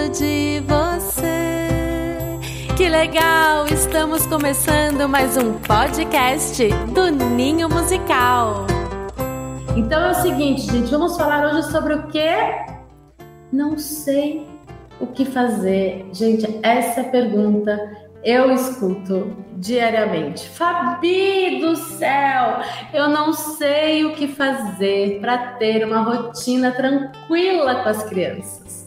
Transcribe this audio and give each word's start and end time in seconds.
gosto 0.00 0.22
de 0.22 0.62
você. 0.66 2.38
Que 2.76 2.88
legal! 2.88 3.66
Estamos 3.66 4.26
começando 4.26 5.06
mais 5.08 5.36
um 5.36 5.54
podcast 5.54 6.68
do 6.92 7.10
Ninho 7.10 7.68
Musical. 7.68 8.66
Então 9.76 10.00
é 10.00 10.10
o 10.12 10.14
seguinte, 10.14 10.62
gente, 10.62 10.90
vamos 10.90 11.16
falar 11.16 11.52
hoje 11.52 11.70
sobre 11.70 11.94
o 11.94 12.06
que? 12.06 12.28
Não 13.52 13.76
sei 13.78 14.46
o 14.98 15.06
que 15.06 15.24
fazer. 15.24 16.06
Gente, 16.12 16.46
essa 16.62 17.04
pergunta 17.04 17.78
eu 18.24 18.50
escuto 18.52 19.36
diariamente. 19.56 20.48
Fabi 20.48 21.60
do 21.60 21.76
céu, 21.76 22.60
eu 22.94 23.08
não 23.08 23.32
sei 23.32 24.04
o 24.04 24.14
que 24.14 24.28
fazer 24.28 25.20
para 25.20 25.54
ter 25.58 25.84
uma 25.84 26.00
rotina 26.00 26.72
tranquila 26.72 27.82
com 27.82 27.88
as 27.88 28.02
crianças. 28.04 28.86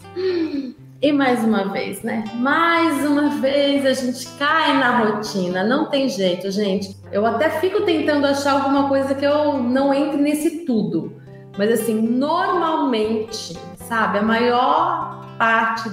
E 1.04 1.12
mais 1.12 1.44
uma 1.44 1.66
vez, 1.66 2.02
né? 2.02 2.24
Mais 2.36 3.06
uma 3.06 3.32
vez 3.42 3.86
a 3.86 3.92
gente 3.92 4.26
cai 4.40 4.78
na 4.78 5.00
rotina, 5.00 5.62
não 5.62 5.90
tem 5.90 6.08
jeito, 6.08 6.50
gente. 6.50 6.96
Eu 7.12 7.26
até 7.26 7.50
fico 7.60 7.82
tentando 7.82 8.26
achar 8.26 8.54
alguma 8.54 8.88
coisa 8.88 9.14
que 9.14 9.26
eu 9.26 9.62
não 9.62 9.94
entre 9.94 10.16
nesse 10.16 10.66
tudo. 10.66 11.22
Mas 11.58 11.82
assim, 11.82 12.02
normalmente, 12.02 13.54
sabe, 13.76 14.20
a 14.20 14.24
maior 14.24 15.28
parte, 15.38 15.92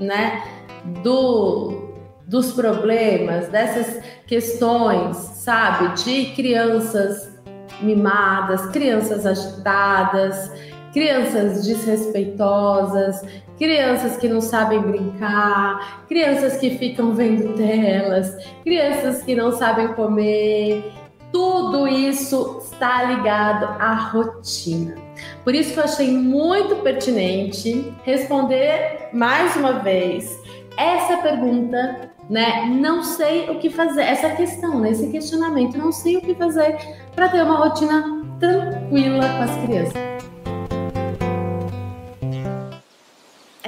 né, 0.00 0.42
do 1.02 1.86
dos 2.26 2.52
problemas, 2.52 3.48
dessas 3.48 4.02
questões, 4.26 5.16
sabe, 5.16 5.94
de 6.02 6.32
crianças 6.34 7.38
mimadas, 7.82 8.66
crianças 8.66 9.26
agitadas, 9.26 10.50
crianças 10.92 11.64
desrespeitosas, 11.66 13.22
crianças 13.58 14.16
que 14.16 14.28
não 14.28 14.40
sabem 14.40 14.80
brincar, 14.80 16.04
crianças 16.08 16.56
que 16.56 16.70
ficam 16.78 17.12
vendo 17.14 17.54
telas, 17.54 18.34
crianças 18.62 19.22
que 19.22 19.34
não 19.34 19.52
sabem 19.52 19.88
comer. 19.88 20.92
Tudo 21.32 21.86
isso 21.86 22.62
está 22.62 23.04
ligado 23.04 23.64
à 23.78 23.94
rotina. 23.94 24.94
Por 25.44 25.54
isso 25.54 25.74
que 25.74 25.78
eu 25.78 25.84
achei 25.84 26.10
muito 26.10 26.76
pertinente 26.76 27.92
responder 28.02 29.08
mais 29.12 29.54
uma 29.56 29.80
vez 29.80 30.38
essa 30.78 31.18
pergunta, 31.18 32.12
né? 32.30 32.66
Não 32.66 33.02
sei 33.02 33.50
o 33.50 33.58
que 33.58 33.68
fazer, 33.68 34.02
essa 34.02 34.30
questão, 34.30 34.78
né? 34.80 34.92
esse 34.92 35.08
questionamento, 35.10 35.76
não 35.76 35.90
sei 35.90 36.16
o 36.16 36.20
que 36.20 36.34
fazer 36.34 36.76
para 37.14 37.28
ter 37.28 37.42
uma 37.42 37.56
rotina 37.56 38.24
tranquila 38.38 39.28
com 39.28 39.42
as 39.42 39.56
crianças. 39.64 40.18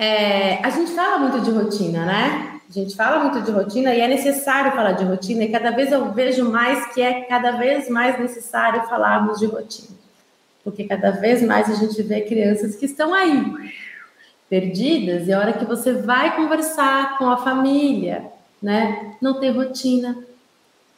É, 0.03 0.65
a 0.65 0.71
gente 0.71 0.93
fala 0.93 1.19
muito 1.19 1.43
de 1.43 1.51
rotina, 1.51 2.07
né? 2.07 2.59
A 2.67 2.73
gente 2.73 2.97
fala 2.97 3.23
muito 3.23 3.43
de 3.43 3.51
rotina 3.51 3.95
e 3.95 4.01
é 4.01 4.09
necessário 4.09 4.73
falar 4.73 4.93
de 4.93 5.05
rotina, 5.05 5.45
e 5.45 5.53
cada 5.53 5.73
vez 5.73 5.93
eu 5.93 6.11
vejo 6.11 6.51
mais 6.51 6.87
que 6.95 7.03
é 7.03 7.25
cada 7.25 7.51
vez 7.51 7.87
mais 7.91 8.19
necessário 8.19 8.89
falarmos 8.89 9.39
de 9.39 9.45
rotina. 9.45 9.95
Porque 10.65 10.85
cada 10.85 11.11
vez 11.11 11.43
mais 11.43 11.69
a 11.69 11.75
gente 11.75 12.01
vê 12.03 12.23
crianças 12.23 12.77
que 12.77 12.87
estão 12.87 13.13
aí, 13.13 13.45
perdidas, 14.49 15.29
e 15.29 15.35
a 15.35 15.39
hora 15.39 15.53
que 15.53 15.67
você 15.67 15.93
vai 15.93 16.35
conversar 16.35 17.19
com 17.19 17.29
a 17.29 17.37
família, 17.37 18.25
né? 18.63 19.17
Não 19.21 19.39
tem 19.39 19.51
rotina, 19.51 20.17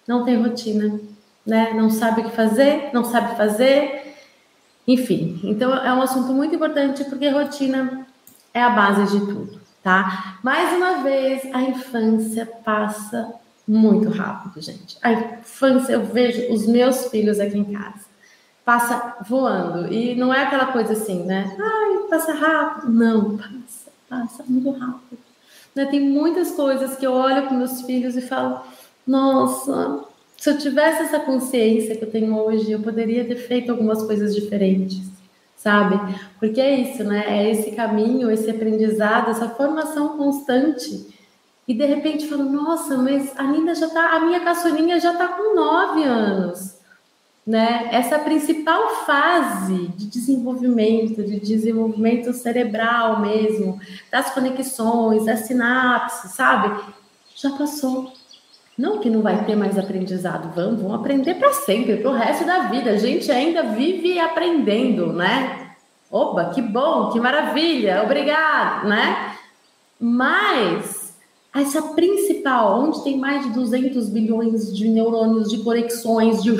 não 0.06 0.24
tem 0.24 0.40
rotina, 0.40 1.00
né? 1.44 1.72
Não 1.74 1.90
sabe 1.90 2.20
o 2.20 2.24
que 2.26 2.36
fazer, 2.36 2.90
não 2.92 3.02
sabe 3.02 3.36
fazer, 3.36 4.14
enfim. 4.86 5.40
Então 5.42 5.74
é 5.74 5.92
um 5.92 6.02
assunto 6.02 6.32
muito 6.32 6.54
importante 6.54 7.02
porque 7.06 7.28
rotina 7.28 8.06
é 8.54 8.62
a 8.62 8.70
base 8.70 9.18
de 9.18 9.26
tudo, 9.26 9.60
tá? 9.82 10.38
Mais 10.42 10.76
uma 10.76 11.02
vez, 11.02 11.42
a 11.52 11.62
infância 11.62 12.46
passa 12.64 13.32
muito 13.66 14.10
rápido, 14.10 14.60
gente. 14.60 14.98
A 15.02 15.12
infância, 15.12 15.92
eu 15.92 16.04
vejo 16.04 16.52
os 16.52 16.66
meus 16.66 17.06
filhos 17.06 17.40
aqui 17.40 17.58
em 17.58 17.64
casa, 17.64 18.04
passa 18.64 19.16
voando. 19.28 19.92
E 19.92 20.14
não 20.14 20.32
é 20.32 20.42
aquela 20.42 20.66
coisa 20.66 20.92
assim, 20.92 21.22
né? 21.24 21.56
Ai, 21.58 22.08
passa 22.08 22.32
rápido. 22.34 22.92
Não, 22.92 23.36
passa, 23.36 23.90
passa 24.08 24.44
muito 24.46 24.70
rápido. 24.70 25.18
Né? 25.74 25.86
Tem 25.86 26.00
muitas 26.00 26.52
coisas 26.52 26.96
que 26.96 27.06
eu 27.06 27.12
olho 27.12 27.48
com 27.48 27.54
meus 27.54 27.82
filhos 27.82 28.16
e 28.16 28.22
falo, 28.22 28.60
nossa, 29.06 30.04
se 30.36 30.50
eu 30.50 30.58
tivesse 30.58 31.02
essa 31.02 31.20
consciência 31.20 31.96
que 31.96 32.04
eu 32.04 32.10
tenho 32.10 32.36
hoje, 32.36 32.70
eu 32.70 32.80
poderia 32.80 33.24
ter 33.24 33.36
feito 33.36 33.70
algumas 33.70 34.02
coisas 34.02 34.34
diferentes 34.34 35.11
sabe? 35.62 36.16
Porque 36.40 36.60
é 36.60 36.80
isso, 36.80 37.04
né? 37.04 37.24
É 37.28 37.50
esse 37.50 37.70
caminho, 37.70 38.30
esse 38.30 38.50
aprendizado, 38.50 39.30
essa 39.30 39.48
formação 39.50 40.16
constante. 40.16 41.06
E 41.68 41.72
de 41.72 41.86
repente 41.86 42.26
falo, 42.26 42.44
nossa, 42.44 42.98
mas 42.98 43.32
a 43.38 43.44
Linda 43.44 43.72
já 43.72 43.88
tá, 43.88 44.16
a 44.16 44.20
minha 44.20 44.40
caçulinha 44.40 44.98
já 44.98 45.14
tá 45.14 45.28
com 45.28 45.54
nove 45.54 46.02
anos, 46.02 46.74
né? 47.46 47.88
Essa 47.92 48.18
principal 48.18 49.04
fase 49.06 49.86
de 49.96 50.06
desenvolvimento, 50.06 51.22
de 51.22 51.38
desenvolvimento 51.38 52.32
cerebral 52.32 53.20
mesmo, 53.20 53.80
das 54.10 54.30
conexões, 54.34 55.26
das 55.26 55.40
sinapses, 55.40 56.32
sabe? 56.32 56.76
Já 57.36 57.50
passou. 57.50 58.12
Não 58.76 58.98
que 58.98 59.10
não 59.10 59.20
vai 59.20 59.44
ter 59.44 59.54
mais 59.54 59.78
aprendizado, 59.78 60.52
vamos, 60.54 60.80
vamos 60.80 60.98
aprender 60.98 61.34
para 61.34 61.52
sempre, 61.52 61.98
para 61.98 62.10
o 62.10 62.14
resto 62.14 62.44
da 62.44 62.68
vida. 62.68 62.90
A 62.90 62.96
gente 62.96 63.30
ainda 63.30 63.64
vive 63.64 64.18
aprendendo, 64.18 65.12
né? 65.12 65.72
Opa, 66.10 66.46
que 66.46 66.62
bom, 66.62 67.10
que 67.10 67.20
maravilha, 67.20 68.02
obrigado, 68.02 68.88
né? 68.88 69.36
Mas 70.00 71.14
essa 71.54 71.82
principal, 71.94 72.80
onde 72.80 73.04
tem 73.04 73.18
mais 73.18 73.44
de 73.44 73.50
200 73.50 74.08
bilhões 74.08 74.74
de 74.74 74.88
neurônios, 74.88 75.50
de 75.50 75.58
conexões, 75.58 76.42
de 76.42 76.50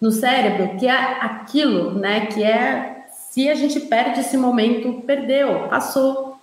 no 0.00 0.10
cérebro, 0.10 0.76
que 0.78 0.86
é 0.86 0.92
aquilo, 0.92 1.92
né? 1.92 2.26
Que 2.26 2.42
é 2.42 3.06
se 3.30 3.48
a 3.48 3.54
gente 3.54 3.80
perde 3.80 4.20
esse 4.20 4.36
momento, 4.36 5.02
perdeu, 5.06 5.68
passou, 5.68 6.33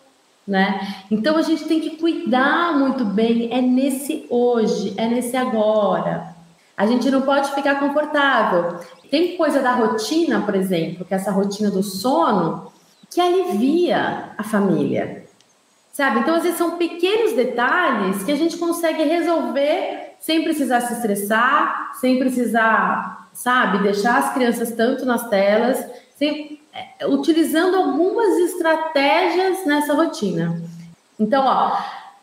né? 0.48 0.96
Então 1.10 1.38
a 1.38 1.42
gente 1.42 1.66
tem 1.66 1.80
que 1.80 1.98
cuidar 1.98 2.78
muito 2.78 3.06
bem, 3.06 3.50
é 3.52 3.62
nesse 3.62 4.26
hoje, 4.30 4.94
é 4.98 5.08
nesse 5.08 5.38
agora. 5.38 6.36
A 6.76 6.86
gente 6.86 7.10
não 7.12 7.22
pode 7.22 7.54
ficar 7.54 7.80
confortável. 7.80 8.80
Tem 9.10 9.38
coisa 9.38 9.60
da 9.60 9.74
rotina, 9.74 10.42
por 10.42 10.56
exemplo, 10.56 11.06
que 11.06 11.14
é 11.14 11.18
essa 11.18 11.32
rotina 11.32 11.70
do 11.70 11.84
sono, 11.84 12.72
que 13.10 13.20
alivia 13.20 14.30
a 14.38 14.44
família. 14.44 15.26
Sabe? 15.92 16.22
Então, 16.22 16.36
às 16.36 16.44
vezes, 16.44 16.58
são 16.58 16.78
pequenos 16.78 17.34
detalhes 17.34 18.24
que 18.24 18.32
a 18.32 18.36
gente 18.36 18.58
consegue 18.58 19.04
resolver 19.04 20.16
sem 20.20 20.44
precisar 20.44 20.82
se 20.82 20.94
estressar, 20.94 21.92
sem 21.96 22.18
precisar, 22.18 23.30
sabe, 23.34 23.84
deixar 23.84 24.20
as 24.20 24.34
crianças 24.34 24.72
tanto 24.72 25.06
nas 25.06 25.28
telas, 25.30 25.86
sem, 26.16 26.61
utilizando 27.08 27.76
algumas 27.76 28.38
estratégias 28.40 29.66
nessa 29.66 29.94
rotina. 29.94 30.62
Então, 31.20 31.46
ó, 31.46 31.78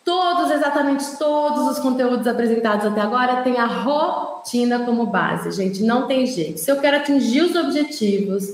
todos, 0.05 0.51
exatamente 0.51 1.05
todos 1.19 1.69
os 1.69 1.79
conteúdos 1.79 2.27
apresentados 2.27 2.87
até 2.87 3.01
agora 3.01 3.43
têm 3.43 3.59
a 3.59 3.67
rotina 3.67 4.81
como 4.81 5.07
base, 5.07 5.51
gente. 5.53 5.83
Não 5.83 6.07
tem 6.07 6.27
jeito. 6.27 6.59
Se 6.59 6.71
eu 6.71 6.81
quero 6.81 6.97
atingir 6.97 7.43
os 7.43 7.55
objetivos, 7.55 8.47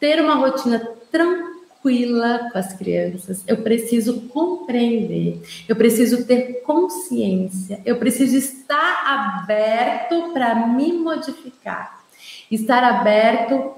ter 0.00 0.22
uma 0.22 0.34
rotina 0.36 0.78
tranquila 1.10 2.48
com 2.50 2.58
as 2.58 2.72
crianças, 2.72 3.44
eu 3.46 3.58
preciso 3.58 4.22
compreender, 4.28 5.42
eu 5.68 5.76
preciso 5.76 6.24
ter 6.24 6.62
consciência, 6.62 7.80
eu 7.84 7.98
preciso 7.98 8.36
estar 8.36 9.42
aberto 9.42 10.32
para 10.32 10.66
me 10.66 10.92
modificar, 10.92 12.04
estar 12.50 12.82
aberto 12.82 13.74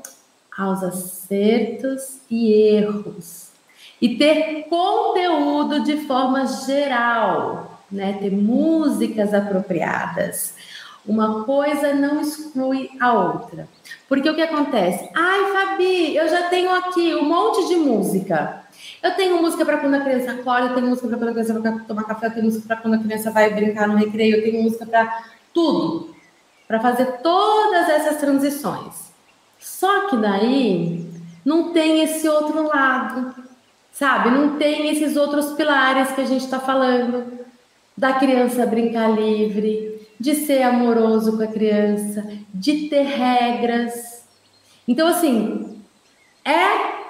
aos 0.56 0.82
acertos 0.82 2.18
e 2.30 2.52
erros 2.52 3.54
e 4.00 4.16
ter 4.16 4.66
conteúdo 4.68 5.82
de 5.82 5.98
forma 6.06 6.46
geral, 6.46 7.80
né? 7.90 8.18
Ter 8.20 8.30
músicas 8.30 9.32
apropriadas. 9.32 10.54
Uma 11.06 11.44
coisa 11.44 11.92
não 11.92 12.20
exclui 12.20 12.90
a 12.98 13.12
outra. 13.12 13.68
Porque 14.08 14.28
o 14.28 14.34
que 14.34 14.42
acontece? 14.42 15.08
Ai, 15.14 15.52
Fabi, 15.52 16.16
eu 16.16 16.28
já 16.28 16.48
tenho 16.48 16.70
aqui 16.70 17.14
um 17.14 17.24
monte 17.24 17.68
de 17.68 17.76
música. 17.76 18.64
Eu 19.02 19.12
tenho 19.12 19.40
música 19.40 19.64
para 19.64 19.78
quando 19.78 19.94
a 19.94 20.00
criança 20.00 20.32
acorda, 20.32 20.68
eu 20.68 20.74
tenho 20.74 20.86
música 20.86 21.08
para 21.08 21.18
quando 21.18 21.28
a 21.28 21.32
criança 21.32 21.60
vai 21.60 21.78
tomar 21.80 22.04
café, 22.04 22.26
eu 22.26 22.30
tenho 22.32 22.44
música 22.44 22.66
para 22.66 22.76
quando 22.78 22.94
a 22.94 22.98
criança 22.98 23.30
vai 23.30 23.50
brincar 23.50 23.86
no 23.86 23.96
recreio, 23.96 24.36
eu 24.36 24.42
tenho 24.42 24.62
música 24.62 24.86
para 24.86 25.24
tudo. 25.52 26.14
Para 26.66 26.80
fazer 26.80 27.20
todas 27.22 27.88
essas 27.88 28.16
transições. 28.16 29.03
Só 29.64 30.08
que 30.08 30.16
daí 30.18 31.10
não 31.42 31.72
tem 31.72 32.02
esse 32.02 32.28
outro 32.28 32.68
lado, 32.68 33.34
sabe? 33.90 34.30
Não 34.30 34.58
tem 34.58 34.90
esses 34.90 35.16
outros 35.16 35.52
pilares 35.54 36.12
que 36.12 36.20
a 36.20 36.26
gente 36.26 36.44
está 36.44 36.60
falando 36.60 37.40
da 37.96 38.12
criança 38.12 38.66
brincar 38.66 39.08
livre, 39.08 40.06
de 40.20 40.34
ser 40.34 40.62
amoroso 40.62 41.38
com 41.38 41.42
a 41.42 41.46
criança, 41.46 42.28
de 42.52 42.90
ter 42.90 43.04
regras. 43.04 44.28
Então, 44.86 45.08
assim, 45.08 45.82
é 46.44 47.02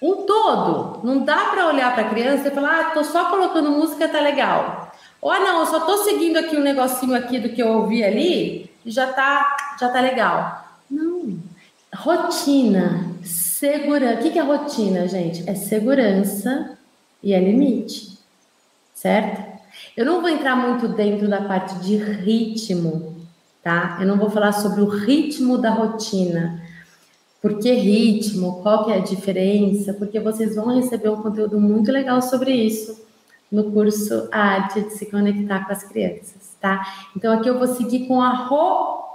um 0.00 0.24
todo. 0.24 1.06
Não 1.06 1.18
dá 1.18 1.50
para 1.50 1.66
olhar 1.66 1.92
para 1.92 2.06
a 2.06 2.08
criança 2.08 2.48
e 2.48 2.52
falar, 2.52 2.80
ah, 2.80 2.90
tô 2.94 3.04
só 3.04 3.28
colocando 3.28 3.70
música, 3.70 4.08
tá 4.08 4.20
legal. 4.20 4.92
Ou 5.20 5.30
ah, 5.30 5.40
não, 5.40 5.60
eu 5.60 5.66
só 5.66 5.80
tô 5.80 5.98
seguindo 5.98 6.38
aqui 6.38 6.56
um 6.56 6.62
negocinho 6.62 7.14
aqui 7.14 7.38
do 7.38 7.50
que 7.50 7.62
eu 7.62 7.68
ouvi 7.68 8.02
ali 8.02 8.70
e 8.82 8.90
já 8.90 9.08
tá, 9.12 9.76
já 9.78 9.90
tá 9.90 10.00
legal. 10.00 10.67
Rotina, 12.00 13.12
segurança. 13.24 14.20
O 14.20 14.22
que 14.22 14.38
é 14.38 14.42
rotina, 14.42 15.08
gente? 15.08 15.42
É 15.50 15.54
segurança 15.56 16.78
e 17.20 17.34
é 17.34 17.40
limite, 17.40 18.16
certo? 18.94 19.42
Eu 19.96 20.06
não 20.06 20.20
vou 20.20 20.30
entrar 20.30 20.54
muito 20.54 20.86
dentro 20.86 21.28
da 21.28 21.42
parte 21.42 21.74
de 21.80 21.96
ritmo, 21.96 23.16
tá? 23.64 23.98
Eu 24.00 24.06
não 24.06 24.16
vou 24.16 24.30
falar 24.30 24.52
sobre 24.52 24.80
o 24.80 24.88
ritmo 24.88 25.58
da 25.58 25.70
rotina. 25.70 26.62
Por 27.42 27.58
que 27.58 27.72
ritmo? 27.72 28.62
Qual 28.62 28.84
que 28.84 28.92
é 28.92 28.98
a 28.98 29.00
diferença? 29.00 29.92
Porque 29.92 30.20
vocês 30.20 30.54
vão 30.54 30.76
receber 30.76 31.08
um 31.08 31.20
conteúdo 31.20 31.60
muito 31.60 31.90
legal 31.90 32.22
sobre 32.22 32.52
isso 32.52 33.04
no 33.50 33.72
curso 33.72 34.28
A 34.30 34.40
Arte 34.40 34.82
de 34.82 34.92
se 34.92 35.06
conectar 35.06 35.66
com 35.66 35.72
as 35.72 35.82
crianças, 35.82 36.54
tá? 36.60 36.80
Então 37.16 37.32
aqui 37.32 37.48
eu 37.48 37.58
vou 37.58 37.66
seguir 37.66 38.06
com 38.06 38.22
a 38.22 38.32
rotina. 38.32 39.07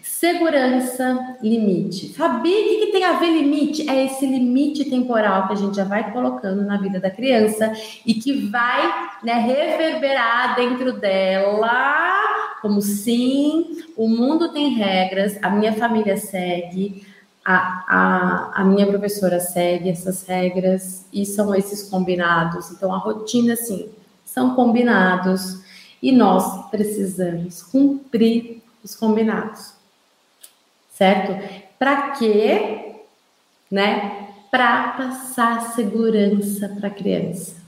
Segurança, 0.00 1.36
limite. 1.42 2.14
Fabi, 2.14 2.48
o 2.48 2.54
que, 2.54 2.86
que, 2.86 2.92
tem 2.92 3.04
a 3.04 3.18
ver 3.18 3.30
limite? 3.30 3.86
É 3.90 4.06
esse 4.06 4.24
limite 4.24 4.86
temporal 4.86 5.46
que 5.46 5.52
a 5.52 5.56
gente 5.56 5.76
já 5.76 5.84
vai 5.84 6.10
colocando 6.12 6.64
na 6.64 6.78
vida 6.78 6.98
da 6.98 7.10
criança 7.10 7.70
e 8.06 8.14
que 8.14 8.48
vai 8.48 9.10
né, 9.22 9.34
reverberar 9.34 10.56
dentro 10.56 10.94
dela, 10.94 12.60
como 12.62 12.80
sim, 12.80 13.82
o 13.96 14.08
mundo 14.08 14.50
tem 14.50 14.70
regras, 14.70 15.38
a 15.42 15.50
minha 15.50 15.74
família 15.74 16.16
segue, 16.16 17.06
a, 17.44 17.84
a, 17.86 18.62
a 18.62 18.64
minha 18.64 18.86
professora 18.86 19.40
segue 19.40 19.90
essas 19.90 20.26
regras 20.26 21.04
e 21.12 21.26
são 21.26 21.54
esses 21.54 21.90
combinados. 21.90 22.70
Então, 22.70 22.94
a 22.94 22.98
rotina, 22.98 23.56
sim, 23.56 23.90
são 24.24 24.54
combinados 24.54 25.60
e 26.00 26.12
nós 26.12 26.70
precisamos 26.70 27.62
cumprir 27.62 28.61
os 28.82 28.94
combinados, 28.94 29.72
certo? 30.90 31.32
Para 31.78 32.10
quê? 32.12 32.96
Né? 33.70 34.28
Para 34.50 34.88
passar 34.88 35.72
segurança 35.72 36.68
para 36.68 36.88
a 36.88 36.90
criança. 36.90 37.62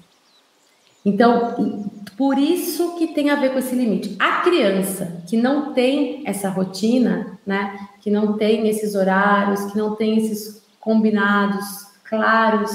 Então, 1.05 1.91
por 2.17 2.39
isso 2.39 2.97
que 2.97 3.09
tem 3.09 3.29
a 3.29 3.37
ver 3.37 3.53
com 3.53 3.59
esse 3.59 3.75
limite. 3.75 4.17
A 4.19 4.41
criança 4.41 5.23
que 5.27 5.37
não 5.37 5.75
tem 5.75 6.23
essa 6.27 6.49
rotina, 6.49 7.39
né, 7.45 7.89
que 8.01 8.11
não 8.11 8.39
tem 8.39 8.69
esses 8.69 8.95
horários, 8.95 9.71
que 9.71 9.77
não 9.77 9.95
tem 9.95 10.17
esses 10.17 10.65
combinados 10.81 11.87
claros, 12.05 12.71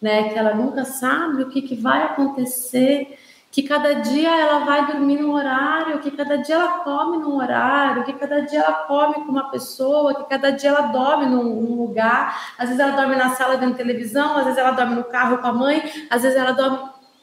né, 0.00 0.30
que 0.30 0.38
ela 0.38 0.54
nunca 0.54 0.84
sabe 0.84 1.42
o 1.42 1.48
que, 1.48 1.62
que 1.62 1.76
vai 1.76 2.02
acontecer, 2.02 3.18
que 3.50 3.62
cada 3.62 3.94
dia 3.94 4.28
ela 4.28 4.64
vai 4.64 4.86
dormir 4.86 5.20
num 5.20 5.32
horário, 5.32 6.00
que 6.00 6.10
cada 6.10 6.36
dia 6.36 6.56
ela 6.56 6.78
come 6.80 7.18
num 7.18 7.36
horário, 7.36 8.04
que 8.04 8.12
cada 8.12 8.40
dia 8.40 8.60
ela 8.60 8.72
come 8.84 9.14
com 9.14 9.32
uma 9.32 9.50
pessoa, 9.50 10.14
que 10.14 10.28
cada 10.28 10.50
dia 10.50 10.70
ela 10.70 10.82
dorme 10.88 11.26
num, 11.26 11.44
num 11.44 11.82
lugar, 11.82 12.54
às 12.58 12.68
vezes 12.68 12.78
ela 12.78 12.94
dorme 12.94 13.16
na 13.16 13.30
sala 13.30 13.56
vendo 13.56 13.76
televisão, 13.76 14.36
às 14.36 14.44
vezes 14.44 14.58
ela 14.58 14.72
dorme 14.72 14.96
no 14.96 15.04
carro 15.04 15.38
com 15.38 15.46
a 15.46 15.52
mãe, 15.52 15.82
às 16.10 16.22
vezes 16.22 16.36
ela 16.36 16.52
dorme. 16.52 16.78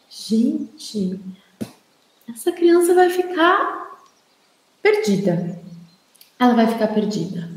Gente, 0.10 1.20
essa 2.28 2.52
criança 2.52 2.94
vai 2.94 3.10
ficar 3.10 4.00
perdida. 4.82 5.60
Ela 6.40 6.54
vai 6.54 6.68
ficar 6.68 6.88
perdida. 6.88 7.50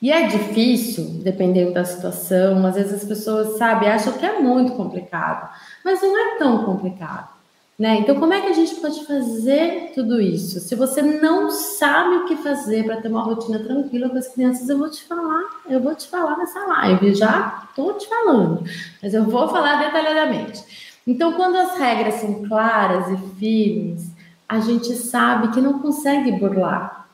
E 0.00 0.10
é 0.10 0.26
difícil, 0.26 1.20
dependendo 1.22 1.72
da 1.72 1.84
situação, 1.84 2.64
às 2.66 2.74
vezes 2.74 3.02
as 3.02 3.04
pessoas, 3.04 3.56
sabe, 3.56 3.86
acham 3.86 4.12
que 4.12 4.26
é 4.26 4.38
muito 4.38 4.72
complicado, 4.72 5.48
mas 5.84 6.02
não 6.02 6.18
é 6.18 6.38
tão 6.38 6.64
complicado. 6.64 7.35
Né? 7.78 7.98
Então, 7.98 8.18
como 8.18 8.32
é 8.32 8.40
que 8.40 8.48
a 8.48 8.54
gente 8.54 8.74
pode 8.76 9.04
fazer 9.04 9.92
tudo 9.94 10.18
isso? 10.18 10.60
Se 10.60 10.74
você 10.74 11.02
não 11.02 11.50
sabe 11.50 12.16
o 12.16 12.24
que 12.24 12.36
fazer 12.36 12.84
para 12.84 13.02
ter 13.02 13.08
uma 13.08 13.22
rotina 13.22 13.58
tranquila 13.58 14.08
com 14.08 14.16
as 14.16 14.28
crianças, 14.28 14.66
eu 14.68 14.78
vou 14.78 14.88
te 14.88 15.04
falar, 15.04 15.42
eu 15.68 15.78
vou 15.80 15.94
te 15.94 16.08
falar 16.08 16.38
nessa 16.38 16.58
live, 16.58 17.14
já 17.14 17.64
estou 17.68 17.92
te 17.92 18.08
falando, 18.08 18.64
mas 19.02 19.12
eu 19.12 19.24
vou 19.24 19.46
falar 19.48 19.76
detalhadamente. 19.84 20.96
Então, 21.06 21.34
quando 21.34 21.56
as 21.56 21.76
regras 21.76 22.14
são 22.14 22.48
claras 22.48 23.10
e 23.10 23.38
firmes, 23.38 24.10
a 24.48 24.58
gente 24.58 24.94
sabe 24.94 25.48
que 25.48 25.60
não 25.60 25.78
consegue 25.78 26.32
burlar. 26.32 27.06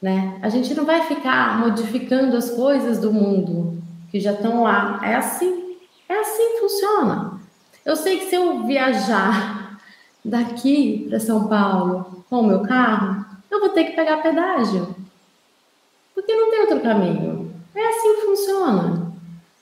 Né? 0.00 0.38
A 0.42 0.48
gente 0.48 0.74
não 0.74 0.84
vai 0.84 1.02
ficar 1.02 1.58
modificando 1.58 2.36
as 2.36 2.50
coisas 2.50 2.98
do 2.98 3.12
mundo 3.12 3.82
que 4.10 4.20
já 4.20 4.32
estão 4.32 4.62
lá. 4.62 5.00
É 5.02 5.16
assim, 5.16 5.76
é 6.08 6.20
assim 6.20 6.52
que 6.52 6.60
funciona. 6.60 7.33
Eu 7.84 7.96
sei 7.96 8.18
que 8.18 8.26
se 8.26 8.34
eu 8.34 8.64
viajar 8.64 9.78
daqui 10.24 11.06
para 11.08 11.20
São 11.20 11.48
Paulo 11.48 12.24
com 12.30 12.40
o 12.40 12.46
meu 12.46 12.62
carro, 12.62 13.24
eu 13.50 13.60
vou 13.60 13.68
ter 13.68 13.84
que 13.84 13.92
pegar 13.92 14.22
pedágio. 14.22 14.94
Porque 16.14 16.34
não 16.34 16.50
tem 16.50 16.60
outro 16.60 16.80
caminho. 16.80 17.52
É 17.74 17.88
assim 17.88 18.14
que 18.14 18.26
funciona. 18.26 19.12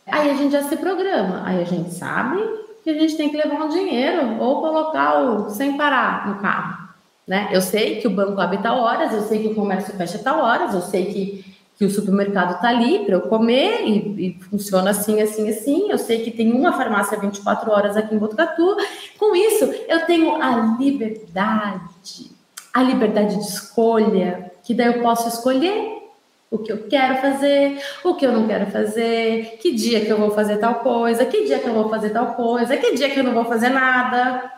Aí 0.07 0.31
a 0.31 0.35
gente 0.35 0.53
já 0.53 0.63
se 0.63 0.77
programa, 0.77 1.43
aí 1.45 1.61
a 1.61 1.65
gente 1.65 1.91
sabe 1.95 2.43
que 2.83 2.91
a 2.91 2.95
gente 2.95 3.17
tem 3.17 3.31
que 3.31 3.37
levar 3.37 3.65
um 3.65 3.69
dinheiro 3.69 4.39
ou 4.41 4.61
colocar 4.61 5.21
o 5.21 5.51
sem 5.51 5.77
parar 5.77 6.29
no 6.29 6.41
carro. 6.41 6.89
Né? 7.27 7.49
Eu 7.53 7.61
sei 7.61 8.01
que 8.01 8.09
o 8.09 8.11
banco 8.11 8.41
abre 8.41 8.59
tal 8.59 8.79
horas, 8.79 9.13
eu 9.13 9.23
sei 9.23 9.43
que 9.43 9.49
o 9.49 9.55
comércio 9.55 9.95
fecha 9.95 10.19
tal 10.19 10.41
horas, 10.41 10.75
eu 10.75 10.81
sei 10.81 11.07
que, 11.07 11.52
que 11.83 11.87
o 11.87 11.91
supermercado 11.91 12.55
está 12.55 12.69
ali 12.69 13.01
para 13.01 13.17
eu 13.17 13.23
comer 13.23 13.83
e, 13.85 14.29
e, 14.29 14.43
funciona 14.45 14.91
assim, 14.91 15.21
assim, 15.21 15.51
assim. 15.51 15.91
Eu 15.91 15.99
sei 15.99 16.23
que 16.23 16.31
tem 16.31 16.53
uma 16.53 16.73
farmácia 16.73 17.19
24 17.19 17.69
horas 17.73 17.97
aqui 17.97 18.15
em 18.15 18.19
Botucatu. 18.19 18.77
Com 19.19 19.35
isso, 19.35 19.65
eu 19.89 20.07
tenho 20.07 20.41
a 20.41 20.77
liberdade, 20.79 22.31
a 22.73 22.85
liberdade 22.85 23.35
de 23.35 23.43
escolha, 23.43 24.53
que 24.63 24.73
daí 24.73 24.95
eu 24.95 25.03
posso 25.03 25.27
escolher 25.27 26.03
o 26.49 26.59
que 26.59 26.71
eu 26.71 26.87
quero 26.87 27.21
fazer, 27.21 27.83
o 28.05 28.15
que 28.15 28.25
eu 28.25 28.31
não 28.31 28.47
quero 28.47 28.71
fazer, 28.71 29.59
que 29.61 29.73
dia 29.73 30.05
que 30.05 30.11
eu 30.11 30.19
vou 30.19 30.31
fazer 30.31 30.59
tal 30.59 30.77
coisa, 30.77 31.27
que 31.27 31.47
dia 31.47 31.59
que 31.59 31.67
eu 31.67 31.75
vou 31.75 31.89
fazer 31.89 32.11
tal 32.11 32.35
coisa, 32.35 32.77
que 32.77 32.95
dia 32.95 33.11
que 33.11 33.19
eu 33.19 33.25
não 33.25 33.35
vou 33.35 33.47
fazer 33.47 33.71
nada. 33.71 34.53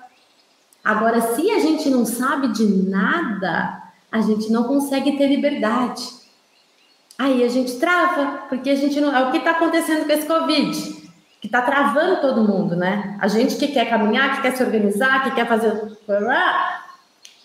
Agora, 0.84 1.22
se 1.22 1.50
a 1.50 1.58
gente 1.58 1.88
não 1.88 2.04
sabe 2.04 2.48
de 2.48 2.66
nada, 2.66 3.82
a 4.12 4.20
gente 4.20 4.52
não 4.52 4.64
consegue 4.64 5.16
ter 5.16 5.26
liberdade. 5.26 6.23
Aí 7.18 7.44
a 7.44 7.48
gente 7.48 7.78
trava, 7.78 8.46
porque 8.48 8.70
a 8.70 8.74
gente 8.74 9.00
não. 9.00 9.14
É 9.14 9.28
o 9.28 9.30
que 9.30 9.38
está 9.38 9.52
acontecendo 9.52 10.04
com 10.04 10.12
esse 10.12 10.26
Covid, 10.26 11.10
que 11.40 11.46
está 11.46 11.62
travando 11.62 12.20
todo 12.20 12.42
mundo, 12.42 12.74
né? 12.74 13.16
A 13.20 13.28
gente 13.28 13.56
que 13.56 13.68
quer 13.68 13.88
caminhar, 13.88 14.36
que 14.36 14.42
quer 14.42 14.56
se 14.56 14.62
organizar, 14.62 15.22
que 15.22 15.30
quer 15.30 15.46
fazer. 15.46 15.96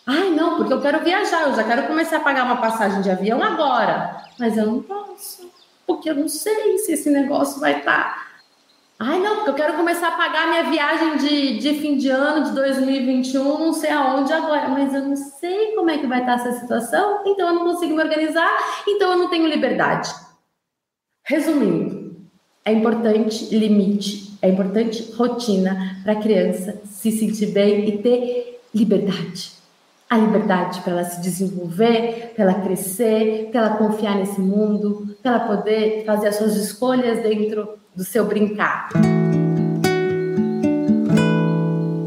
Ai, 0.07 0.31
não, 0.31 0.57
porque 0.57 0.73
eu 0.73 0.81
quero 0.81 1.03
viajar, 1.03 1.43
eu 1.43 1.55
já 1.55 1.63
quero 1.63 1.85
começar 1.85 2.17
a 2.17 2.21
pagar 2.21 2.45
uma 2.45 2.57
passagem 2.57 3.01
de 3.01 3.11
avião 3.11 3.43
agora. 3.43 4.23
Mas 4.39 4.57
eu 4.57 4.65
não 4.65 4.81
posso, 4.81 5.47
porque 5.85 6.09
eu 6.09 6.15
não 6.15 6.27
sei 6.27 6.79
se 6.79 6.93
esse 6.93 7.09
negócio 7.11 7.59
vai 7.59 7.79
estar. 7.79 8.15
Tá. 8.15 8.28
Ai, 9.01 9.17
não, 9.19 9.37
porque 9.37 9.51
eu 9.51 9.55
quero 9.55 9.77
começar 9.77 10.09
a 10.09 10.17
pagar 10.17 10.49
minha 10.49 10.69
viagem 10.69 11.17
de, 11.17 11.57
de 11.59 11.79
fim 11.79 11.97
de 11.97 12.09
ano 12.09 12.43
de 12.43 12.51
2021, 12.51 13.43
não 13.43 13.71
sei 13.71 13.91
aonde 13.91 14.33
agora, 14.33 14.67
mas 14.67 14.93
eu 14.93 15.01
não 15.03 15.15
sei 15.15 15.73
como 15.73 15.89
é 15.89 15.97
que 15.97 16.05
vai 16.05 16.19
estar 16.19 16.33
essa 16.33 16.51
situação, 16.59 17.23
então 17.25 17.47
eu 17.47 17.53
não 17.53 17.63
consigo 17.63 17.95
me 17.95 18.03
organizar, 18.03 18.49
então 18.85 19.13
eu 19.13 19.17
não 19.17 19.29
tenho 19.29 19.47
liberdade. 19.47 20.13
Resumindo, 21.25 22.13
é 22.65 22.73
importante 22.73 23.55
limite, 23.55 24.37
é 24.41 24.49
importante 24.49 25.13
rotina 25.13 26.01
para 26.03 26.13
a 26.13 26.21
criança 26.21 26.81
se 26.85 27.09
sentir 27.09 27.53
bem 27.53 27.87
e 27.87 27.97
ter 27.99 28.61
liberdade 28.75 29.58
a 30.09 30.17
liberdade 30.17 30.81
para 30.81 30.93
ela 30.93 31.03
se 31.03 31.21
desenvolver, 31.21 32.33
para 32.35 32.45
ela 32.45 32.61
crescer, 32.61 33.49
para 33.51 33.61
ela 33.61 33.77
confiar 33.77 34.15
nesse 34.15 34.41
mundo, 34.41 35.15
para 35.21 35.33
ela 35.33 35.39
poder 35.41 36.03
fazer 36.03 36.29
as 36.29 36.35
suas 36.35 36.55
escolhas 36.55 37.21
dentro 37.21 37.77
do 37.95 38.03
seu 38.03 38.25
brincar. 38.25 38.89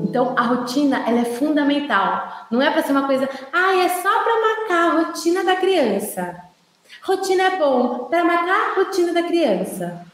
Então, 0.03 0.35
a 0.37 0.43
rotina 0.43 1.09
ela 1.09 1.21
é 1.21 1.25
fundamental. 1.25 2.47
Não 2.51 2.61
é 2.61 2.71
para 2.73 2.83
ser 2.83 2.91
uma 2.91 3.07
coisa, 3.07 3.29
ah, 3.53 3.77
é 3.77 3.89
só 3.89 4.23
para 4.25 4.41
marcar 4.41 4.91
a 4.91 5.03
rotina 5.05 5.45
da 5.45 5.55
criança. 5.55 6.37
Rotina 7.05 7.45
é 7.45 7.59
bom 7.59 8.07
para 8.11 8.25
marcar 8.25 8.73
a 8.73 8.75
rotina 8.83 9.13
da 9.13 9.23
criança. 9.23 10.05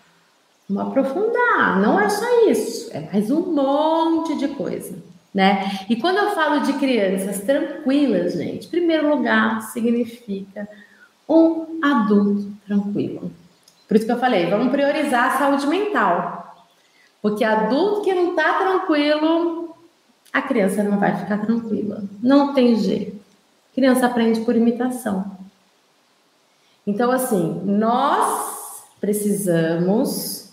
Vamos 0.68 0.90
aprofundar, 0.90 1.80
não 1.80 1.98
é 1.98 2.10
só 2.10 2.26
isso, 2.50 2.90
é 2.92 3.00
mais 3.10 3.30
um 3.30 3.40
monte 3.40 4.36
de 4.36 4.48
coisa 4.48 5.07
né? 5.34 5.84
E 5.88 5.96
quando 5.96 6.18
eu 6.18 6.30
falo 6.30 6.60
de 6.60 6.72
crianças 6.74 7.40
tranquilas, 7.42 8.34
gente, 8.34 8.66
em 8.66 8.70
primeiro 8.70 9.08
lugar 9.08 9.62
significa 9.62 10.68
um 11.28 11.78
adulto 11.82 12.52
tranquilo. 12.66 13.30
Por 13.86 13.96
isso 13.96 14.06
que 14.06 14.12
eu 14.12 14.18
falei, 14.18 14.46
vamos 14.46 14.70
priorizar 14.70 15.34
a 15.34 15.38
saúde 15.38 15.66
mental. 15.66 16.66
Porque 17.20 17.44
adulto 17.44 18.02
que 18.02 18.14
não 18.14 18.34
tá 18.34 18.54
tranquilo, 18.58 19.76
a 20.32 20.42
criança 20.42 20.82
não 20.82 20.98
vai 20.98 21.16
ficar 21.16 21.38
tranquila. 21.38 22.02
Não 22.22 22.54
tem 22.54 22.76
jeito. 22.76 23.18
A 23.72 23.74
criança 23.74 24.06
aprende 24.06 24.40
por 24.40 24.56
imitação. 24.56 25.36
Então, 26.86 27.10
assim, 27.10 27.62
nós 27.64 28.84
precisamos 29.00 30.48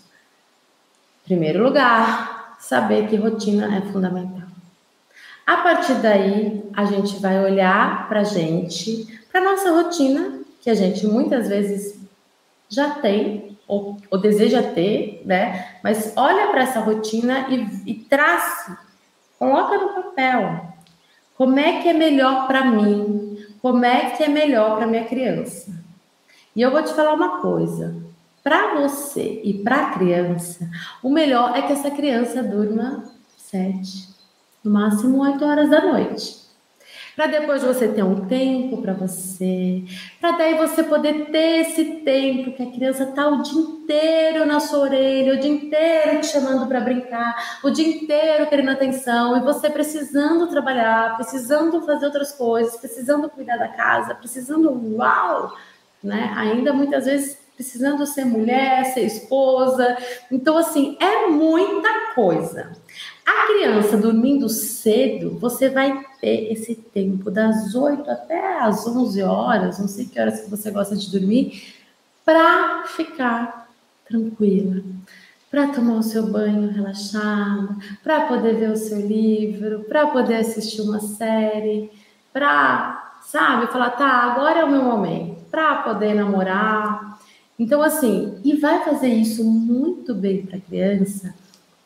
Primeiro 1.26 1.60
lugar, 1.60 2.56
saber 2.60 3.08
que 3.08 3.16
rotina 3.16 3.76
é 3.76 3.80
fundamental. 3.90 4.45
A 5.46 5.58
partir 5.58 5.94
daí, 6.02 6.68
a 6.74 6.84
gente 6.84 7.20
vai 7.20 7.38
olhar 7.38 8.08
para 8.08 8.20
a 8.20 8.24
gente, 8.24 9.06
para 9.30 9.40
nossa 9.40 9.70
rotina, 9.70 10.40
que 10.60 10.68
a 10.68 10.74
gente 10.74 11.06
muitas 11.06 11.48
vezes 11.48 11.96
já 12.68 12.90
tem 12.90 13.56
ou, 13.68 13.96
ou 14.10 14.18
deseja 14.18 14.60
ter, 14.62 15.22
né? 15.24 15.78
Mas 15.84 16.12
olha 16.16 16.48
para 16.48 16.62
essa 16.62 16.80
rotina 16.80 17.46
e, 17.48 17.90
e 17.92 17.94
trace, 17.94 18.76
coloca 19.38 19.78
no 19.78 20.02
papel. 20.02 20.74
Como 21.36 21.58
é 21.60 21.80
que 21.80 21.88
é 21.88 21.92
melhor 21.92 22.48
para 22.48 22.64
mim? 22.64 23.38
Como 23.62 23.84
é 23.84 24.10
que 24.10 24.24
é 24.24 24.28
melhor 24.28 24.76
para 24.76 24.86
minha 24.86 25.04
criança? 25.04 25.72
E 26.56 26.62
eu 26.62 26.72
vou 26.72 26.82
te 26.82 26.92
falar 26.94 27.14
uma 27.14 27.40
coisa: 27.40 27.94
para 28.42 28.80
você 28.80 29.40
e 29.44 29.62
para 29.62 29.76
a 29.76 29.90
criança, 29.90 30.68
o 31.02 31.10
melhor 31.10 31.56
é 31.56 31.62
que 31.62 31.72
essa 31.72 31.90
criança 31.90 32.42
durma 32.42 33.04
sete, 33.36 34.08
no 34.66 34.72
máximo 34.72 35.22
oito 35.22 35.44
horas 35.44 35.70
da 35.70 35.80
noite 35.80 36.46
para 37.16 37.28
depois 37.28 37.62
você 37.62 37.88
ter 37.88 38.02
um 38.02 38.26
tempo 38.26 38.82
para 38.82 38.92
você, 38.92 39.82
para 40.20 40.32
daí 40.32 40.54
você 40.54 40.82
poder 40.82 41.30
ter 41.30 41.60
esse 41.62 41.84
tempo 42.04 42.52
que 42.52 42.62
a 42.62 42.70
criança 42.70 43.06
tá 43.06 43.26
o 43.26 43.40
dia 43.40 43.58
inteiro 43.58 44.44
na 44.44 44.60
sua 44.60 44.80
orelha, 44.80 45.32
o 45.32 45.40
dia 45.40 45.50
inteiro 45.50 46.20
te 46.20 46.26
chamando 46.26 46.66
para 46.66 46.78
brincar, 46.78 47.58
o 47.64 47.70
dia 47.70 47.88
inteiro 47.88 48.46
querendo 48.48 48.70
atenção 48.70 49.34
e 49.34 49.40
você 49.40 49.70
precisando 49.70 50.46
trabalhar, 50.48 51.16
precisando 51.16 51.80
fazer 51.86 52.04
outras 52.04 52.32
coisas, 52.32 52.76
precisando 52.76 53.30
cuidar 53.30 53.56
da 53.56 53.68
casa, 53.68 54.14
precisando 54.14 54.70
uau, 54.94 55.56
né? 56.04 56.34
Ainda 56.36 56.74
muitas 56.74 57.06
vezes 57.06 57.38
precisando 57.54 58.04
ser 58.04 58.26
mulher, 58.26 58.84
ser 58.92 59.06
esposa. 59.06 59.96
Então 60.30 60.58
assim, 60.58 60.98
é 61.00 61.28
muita 61.28 62.14
coisa. 62.14 62.72
A 63.26 63.48
criança 63.48 63.96
dormindo 63.96 64.48
cedo, 64.48 65.36
você 65.40 65.68
vai 65.68 66.00
ter 66.20 66.52
esse 66.52 66.76
tempo 66.76 67.28
das 67.28 67.74
8 67.74 68.08
até 68.08 68.60
as 68.60 68.86
11 68.86 69.20
horas, 69.24 69.80
não 69.80 69.88
sei 69.88 70.06
que 70.06 70.20
horas 70.20 70.42
que 70.42 70.48
você 70.48 70.70
gosta 70.70 70.96
de 70.96 71.10
dormir, 71.10 71.74
para 72.24 72.84
ficar 72.86 73.68
tranquila, 74.08 74.80
para 75.50 75.66
tomar 75.68 75.94
o 75.94 76.02
seu 76.04 76.28
banho 76.28 76.70
relaxado, 76.70 77.76
para 78.00 78.26
poder 78.26 78.54
ver 78.54 78.70
o 78.70 78.76
seu 78.76 79.00
livro, 79.00 79.80
para 79.88 80.06
poder 80.06 80.36
assistir 80.36 80.82
uma 80.82 81.00
série, 81.00 81.90
para, 82.32 83.18
sabe, 83.24 83.66
falar, 83.72 83.90
tá, 83.90 84.06
agora 84.06 84.60
é 84.60 84.64
o 84.64 84.70
meu 84.70 84.84
momento, 84.84 85.44
para 85.50 85.82
poder 85.82 86.14
namorar. 86.14 87.18
Então, 87.58 87.82
assim, 87.82 88.38
e 88.44 88.54
vai 88.54 88.84
fazer 88.84 89.08
isso 89.08 89.42
muito 89.42 90.14
bem 90.14 90.46
para 90.46 90.58
a 90.58 90.60
criança 90.60 91.34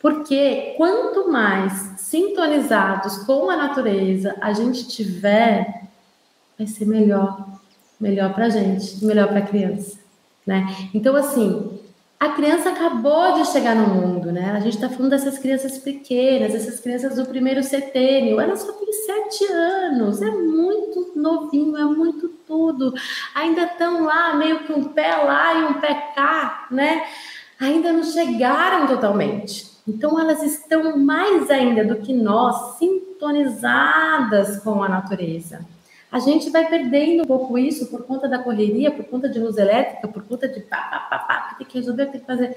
porque 0.01 0.75
quanto 0.79 1.31
mais 1.31 1.73
sintonizados 1.99 3.19
com 3.19 3.51
a 3.51 3.57
natureza 3.57 4.35
a 4.41 4.53
gente 4.55 4.89
tiver, 4.89 5.83
vai 6.59 6.67
ser 6.67 6.87
melhor, 6.87 7.47
melhor 8.01 8.33
para 8.33 8.47
a 8.47 8.49
gente, 8.49 9.05
melhor 9.05 9.29
para 9.29 9.41
a 9.41 9.47
criança, 9.47 9.99
né? 10.47 10.67
Então, 10.95 11.15
assim, 11.15 11.79
a 12.19 12.31
criança 12.31 12.71
acabou 12.71 13.35
de 13.35 13.47
chegar 13.49 13.77
no 13.77 13.95
mundo, 13.95 14.33
né? 14.33 14.53
A 14.53 14.61
gente 14.61 14.75
está 14.75 14.89
falando 14.89 15.11
dessas 15.11 15.39
crianças 15.39 15.77
pequenas, 15.77 16.55
essas 16.55 16.81
crianças 16.81 17.17
do 17.17 17.27
primeiro 17.27 17.63
setênio, 17.63 18.41
elas 18.41 18.61
só 18.61 18.73
têm 18.73 18.93
sete 18.93 19.45
anos, 19.53 20.23
é 20.23 20.31
muito 20.31 21.13
novinho, 21.15 21.77
é 21.77 21.85
muito 21.85 22.29
tudo. 22.47 22.95
Ainda 23.35 23.65
estão 23.65 24.05
lá, 24.05 24.35
meio 24.35 24.61
que 24.65 24.73
um 24.73 24.85
pé 24.85 25.15
lá 25.17 25.61
e 25.61 25.65
um 25.65 25.75
pé 25.75 26.13
cá, 26.15 26.67
né? 26.71 27.07
Ainda 27.61 27.93
não 27.93 28.03
chegaram 28.03 28.87
totalmente. 28.87 29.70
Então, 29.87 30.19
elas 30.21 30.43
estão 30.43 30.97
mais 30.99 31.51
ainda 31.51 31.85
do 31.85 31.97
que 31.97 32.13
nós 32.13 32.79
sintonizadas 32.79 34.59
com 34.63 34.83
a 34.83 34.89
natureza. 34.89 35.65
A 36.13 36.19
gente 36.19 36.51
vai 36.51 36.69
perdendo 36.69 37.23
um 37.23 37.27
pouco 37.27 37.57
isso 37.57 37.87
por 37.87 38.03
conta 38.03 38.29
da 38.29 38.39
correria, 38.39 38.91
por 38.91 39.05
conta 39.05 39.29
de 39.29 39.39
luz 39.39 39.57
elétrica, 39.57 40.09
por 40.09 40.23
conta 40.25 40.49
de 40.49 40.61
pá, 40.61 40.77
pá, 40.77 40.99
pá, 40.99 41.19
pá, 41.19 41.55
tem 41.57 41.67
que 41.67 41.79
resolver, 41.79 42.07
tem 42.07 42.21
que 42.21 42.27
fazer. 42.27 42.57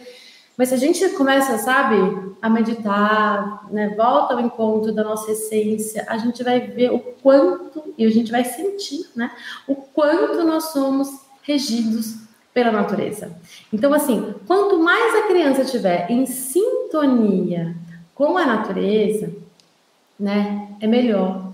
Mas 0.57 0.69
se 0.69 0.75
a 0.75 0.77
gente 0.77 1.07
começa, 1.09 1.57
sabe, 1.57 1.95
a 2.41 2.49
meditar, 2.49 3.71
né, 3.71 3.93
volta 3.95 4.33
ao 4.33 4.39
encontro 4.39 4.91
da 4.91 5.03
nossa 5.03 5.31
essência, 5.31 6.05
a 6.07 6.17
gente 6.17 6.43
vai 6.43 6.59
ver 6.59 6.91
o 6.91 6.99
quanto, 6.99 7.93
e 7.97 8.05
a 8.05 8.09
gente 8.09 8.31
vai 8.31 8.43
sentir, 8.43 9.07
né, 9.15 9.31
o 9.67 9.75
quanto 9.75 10.43
nós 10.43 10.65
somos 10.65 11.09
regidos 11.41 12.17
pela 12.53 12.71
natureza. 12.71 13.35
Então, 13.71 13.93
assim, 13.93 14.35
quanto 14.45 14.79
mais 14.79 15.15
a 15.15 15.27
criança 15.27 15.61
estiver 15.61 16.09
em 16.09 16.25
sintonia 16.25 16.82
com 18.13 18.37
a 18.37 18.45
natureza, 18.45 19.33
né, 20.19 20.69
é 20.79 20.87
melhor 20.87 21.51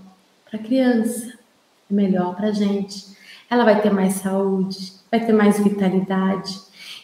para 0.48 0.60
a 0.60 0.62
criança, 0.62 1.32
é 1.90 1.94
melhor 1.94 2.36
para 2.36 2.48
a 2.48 2.52
gente. 2.52 3.16
Ela 3.48 3.64
vai 3.64 3.80
ter 3.80 3.90
mais 3.90 4.14
saúde, 4.14 4.92
vai 5.10 5.24
ter 5.24 5.32
mais 5.32 5.58
vitalidade. 5.58 6.58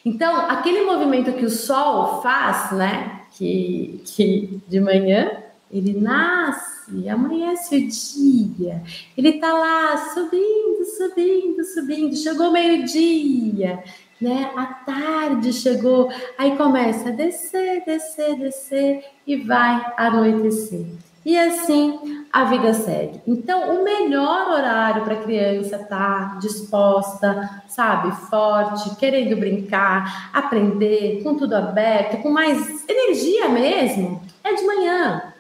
Então, 0.05 0.37
aquele 0.49 0.83
movimento 0.83 1.33
que 1.33 1.45
o 1.45 1.51
sol 1.51 2.23
faz, 2.23 2.73
né, 2.73 3.23
que, 3.33 4.01
que 4.05 4.61
de 4.69 4.81
manhã 4.81 5.31
ele 5.71 5.99
nasce, 5.99 7.09
amanhece 7.09 7.77
o 7.77 7.89
dia, 7.89 8.83
ele 9.17 9.33
tá 9.35 9.53
lá 9.53 9.97
subindo, 10.15 10.85
subindo, 10.97 11.65
subindo, 11.65 12.17
chegou 12.17 12.53
meio-dia, 12.53 13.83
né? 14.21 14.51
A 14.57 14.67
tarde 14.67 15.53
chegou, 15.53 16.11
aí 16.39 16.57
começa 16.57 17.09
a 17.09 17.13
descer, 17.13 17.85
descer, 17.85 18.37
descer 18.37 19.05
e 19.27 19.37
vai 19.37 19.95
anoitecer. 19.97 20.87
E 21.25 21.37
assim 21.37 22.25
a 22.33 22.45
vida 22.45 22.73
segue. 22.73 23.21
Então, 23.27 23.75
o 23.75 23.83
melhor 23.83 24.49
horário 24.49 25.03
para 25.03 25.15
a 25.15 25.23
criança 25.23 25.75
estar 25.75 25.89
tá 25.89 26.39
disposta, 26.41 27.63
sabe, 27.67 28.15
forte, 28.31 28.95
querendo 28.95 29.37
brincar, 29.37 30.31
aprender, 30.33 31.23
com 31.25 31.35
tudo 31.35 31.57
aberto, 31.57 32.23
com 32.23 32.31
mais 32.31 32.89
energia 32.89 33.49
mesmo, 33.49 34.23
é 34.45 34.55
de 34.55 34.65
manhã. 34.65 35.33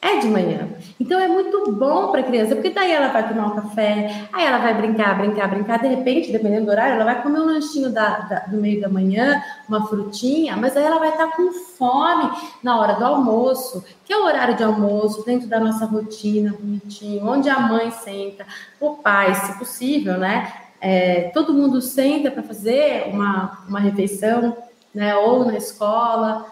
É 0.00 0.18
de 0.18 0.28
manhã. 0.28 0.68
Então 1.00 1.18
é 1.18 1.26
muito 1.26 1.72
bom 1.72 2.10
para 2.10 2.20
a 2.20 2.22
criança, 2.22 2.54
porque 2.54 2.68
daí 2.68 2.92
ela 2.92 3.08
vai 3.08 3.26
tomar 3.26 3.46
um 3.46 3.54
café, 3.54 4.28
aí 4.30 4.44
ela 4.44 4.58
vai 4.58 4.74
brincar, 4.74 5.16
brincar, 5.16 5.48
brincar. 5.48 5.78
De 5.78 5.88
repente, 5.88 6.30
dependendo 6.30 6.66
do 6.66 6.70
horário, 6.72 6.96
ela 6.96 7.06
vai 7.06 7.22
comer 7.22 7.40
um 7.40 7.46
lanchinho 7.46 7.90
da, 7.90 8.18
da, 8.18 8.38
do 8.40 8.58
meio 8.58 8.82
da 8.82 8.88
manhã, 8.88 9.42
uma 9.66 9.86
frutinha, 9.86 10.58
mas 10.58 10.76
aí 10.76 10.84
ela 10.84 10.98
vai 10.98 11.08
estar 11.08 11.28
tá 11.28 11.36
com 11.36 11.50
fome 11.52 12.30
na 12.62 12.78
hora 12.78 12.96
do 12.96 13.04
almoço, 13.06 13.82
que 14.04 14.12
é 14.12 14.18
o 14.18 14.24
horário 14.24 14.54
de 14.54 14.62
almoço, 14.62 15.24
dentro 15.24 15.48
da 15.48 15.58
nossa 15.58 15.86
rotina, 15.86 16.52
bonitinho, 16.52 17.26
onde 17.26 17.48
a 17.48 17.58
mãe 17.58 17.90
senta, 17.90 18.46
o 18.78 18.96
pai, 18.96 19.34
se 19.34 19.58
possível, 19.58 20.18
né? 20.18 20.52
É, 20.82 21.30
todo 21.32 21.54
mundo 21.54 21.80
senta 21.80 22.30
para 22.30 22.42
fazer 22.42 23.08
uma, 23.08 23.64
uma 23.66 23.80
refeição, 23.80 24.54
né? 24.94 25.16
Ou 25.16 25.46
na 25.46 25.56
escola 25.56 26.46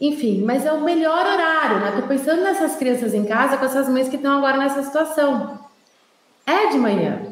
enfim, 0.00 0.42
mas 0.44 0.64
é 0.64 0.72
o 0.72 0.82
melhor 0.82 1.26
horário, 1.26 1.80
né? 1.80 2.00
Tô 2.00 2.06
pensando 2.06 2.42
nessas 2.42 2.76
crianças 2.76 3.14
em 3.14 3.24
casa 3.24 3.56
com 3.56 3.64
essas 3.64 3.88
mães 3.88 4.08
que 4.08 4.16
estão 4.16 4.38
agora 4.38 4.56
nessa 4.56 4.82
situação. 4.82 5.58
É 6.46 6.68
de 6.68 6.78
manhã, 6.78 7.22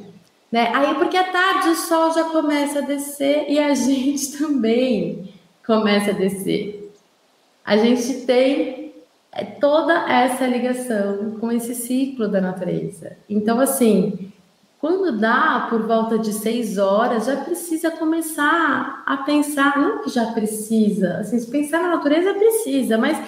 né? 0.51 0.71
Aí 0.75 0.95
porque 0.97 1.17
à 1.17 1.25
tarde 1.25 1.69
o 1.71 1.77
sol 1.77 2.13
já 2.13 2.25
começa 2.25 2.81
a 2.81 2.83
descer 2.83 3.47
e 3.49 3.59
a 3.59 3.73
gente 3.75 4.37
também 4.37 5.33
começa 5.65 6.11
a 6.11 6.15
descer. 6.15 6.93
A 7.65 7.77
gente 7.77 8.27
tem 8.27 8.95
é, 9.33 9.45
toda 9.45 10.11
essa 10.11 10.47
ligação 10.47 11.37
com 11.39 11.53
esse 11.53 11.75
ciclo 11.75 12.29
da 12.29 12.41
natureza. 12.41 13.17
Então, 13.29 13.61
assim, 13.61 14.33
quando 14.81 15.19
dá 15.19 15.67
por 15.71 15.83
volta 15.87 16.19
de 16.19 16.33
seis 16.33 16.77
horas, 16.77 17.27
já 17.27 17.37
precisa 17.37 17.91
começar 17.91 19.03
a 19.07 19.17
pensar, 19.19 19.79
não 19.79 20.03
que 20.03 20.11
já 20.11 20.27
precisa, 20.33 21.19
assim, 21.19 21.39
se 21.39 21.51
pensar 21.51 21.83
na 21.83 21.97
natureza 21.97 22.35
precisa, 22.35 22.99
mas 22.99 23.19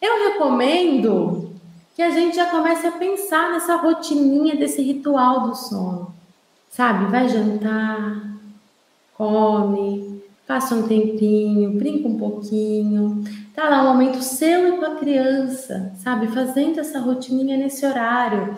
eu 0.00 0.30
recomendo 0.30 1.50
que 1.94 2.02
a 2.02 2.10
gente 2.10 2.36
já 2.36 2.46
comece 2.46 2.86
a 2.86 2.92
pensar 2.92 3.50
nessa 3.50 3.76
rotininha 3.76 4.56
desse 4.56 4.80
ritual 4.80 5.48
do 5.48 5.54
sono. 5.54 6.14
Sabe? 6.70 7.10
Vai 7.10 7.28
jantar, 7.28 8.22
come, 9.14 10.22
passa 10.46 10.74
um 10.74 10.88
tempinho, 10.88 11.72
brinca 11.72 12.08
um 12.08 12.16
pouquinho, 12.16 13.22
tá 13.54 13.68
lá 13.68 13.82
um 13.82 13.92
momento 13.92 14.22
seu 14.22 14.68
e 14.68 14.78
com 14.78 14.84
a 14.84 14.94
criança, 14.94 15.92
sabe? 15.98 16.28
Fazendo 16.28 16.80
essa 16.80 16.98
rotininha 16.98 17.56
nesse 17.56 17.84
horário 17.84 18.56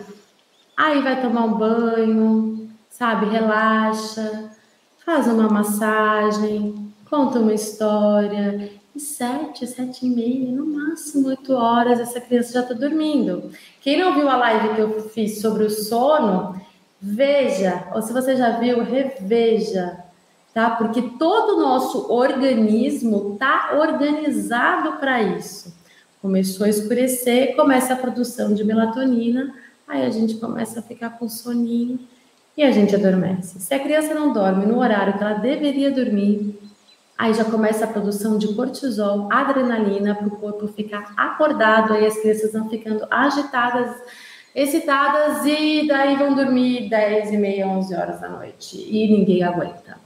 Aí 0.77 1.01
vai 1.01 1.21
tomar 1.21 1.45
um 1.45 1.53
banho, 1.57 2.69
sabe? 2.89 3.27
Relaxa, 3.27 4.51
faz 5.05 5.27
uma 5.27 5.47
massagem, 5.49 6.91
conta 7.09 7.39
uma 7.39 7.53
história. 7.53 8.71
E 8.95 8.99
sete, 8.99 9.67
sete 9.67 10.05
e 10.05 10.09
meia, 10.09 10.51
no 10.51 10.65
máximo 10.65 11.27
oito 11.27 11.53
horas, 11.53 11.99
essa 11.99 12.21
criança 12.21 12.53
já 12.53 12.61
está 12.61 12.73
dormindo. 12.73 13.51
Quem 13.81 13.99
não 13.99 14.13
viu 14.13 14.29
a 14.29 14.37
live 14.37 14.73
que 14.75 14.81
eu 14.81 15.09
fiz 15.09 15.41
sobre 15.41 15.65
o 15.65 15.69
sono, 15.69 16.55
veja, 17.01 17.89
ou 17.93 18.01
se 18.01 18.13
você 18.13 18.37
já 18.37 18.51
viu, 18.51 18.81
reveja. 18.83 19.97
tá? 20.53 20.69
Porque 20.71 21.01
todo 21.19 21.57
o 21.57 21.61
nosso 21.61 22.09
organismo 22.11 23.33
está 23.33 23.71
organizado 23.77 24.93
para 24.93 25.21
isso. 25.21 25.75
Começou 26.21 26.65
a 26.65 26.69
escurecer, 26.69 27.55
começa 27.57 27.93
a 27.93 27.97
produção 27.97 28.53
de 28.53 28.63
melatonina, 28.63 29.53
aí 29.87 30.05
a 30.05 30.09
gente 30.09 30.35
começa 30.35 30.79
a 30.79 30.83
ficar 30.83 31.11
com 31.11 31.27
soninho 31.29 31.99
e 32.57 32.63
a 32.63 32.71
gente 32.71 32.95
adormece. 32.95 33.59
Se 33.59 33.73
a 33.73 33.79
criança 33.79 34.13
não 34.13 34.31
dorme 34.31 34.65
no 34.65 34.79
horário 34.79 35.17
que 35.17 35.23
ela 35.23 35.33
deveria 35.33 35.91
dormir, 35.91 36.59
aí 37.17 37.33
já 37.33 37.45
começa 37.45 37.85
a 37.85 37.87
produção 37.87 38.37
de 38.37 38.53
cortisol, 38.53 39.27
adrenalina 39.31 40.15
para 40.15 40.27
o 40.27 40.37
corpo 40.37 40.67
ficar 40.67 41.13
acordado, 41.17 41.93
aí 41.93 42.05
as 42.05 42.17
crianças 42.17 42.53
vão 42.53 42.69
ficando 42.69 43.05
agitadas, 43.11 43.95
excitadas 44.53 45.45
e 45.45 45.85
daí 45.87 46.15
vão 46.15 46.33
dormir 46.33 46.89
10 46.89 47.33
e 47.33 47.37
meia, 47.37 47.67
11 47.67 47.95
horas 47.95 48.21
da 48.21 48.29
noite 48.29 48.77
e 48.77 49.07
ninguém 49.09 49.43
aguenta. 49.43 50.05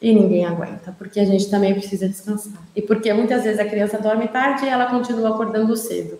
E 0.00 0.14
ninguém 0.14 0.46
aguenta, 0.46 0.94
porque 0.96 1.20
a 1.20 1.26
gente 1.26 1.50
também 1.50 1.74
precisa 1.74 2.08
descansar. 2.08 2.62
E 2.74 2.80
porque 2.80 3.12
muitas 3.12 3.44
vezes 3.44 3.60
a 3.60 3.66
criança 3.66 3.98
dorme 3.98 4.28
tarde 4.28 4.64
e 4.64 4.68
ela 4.68 4.86
continua 4.86 5.28
acordando 5.28 5.76
cedo. 5.76 6.18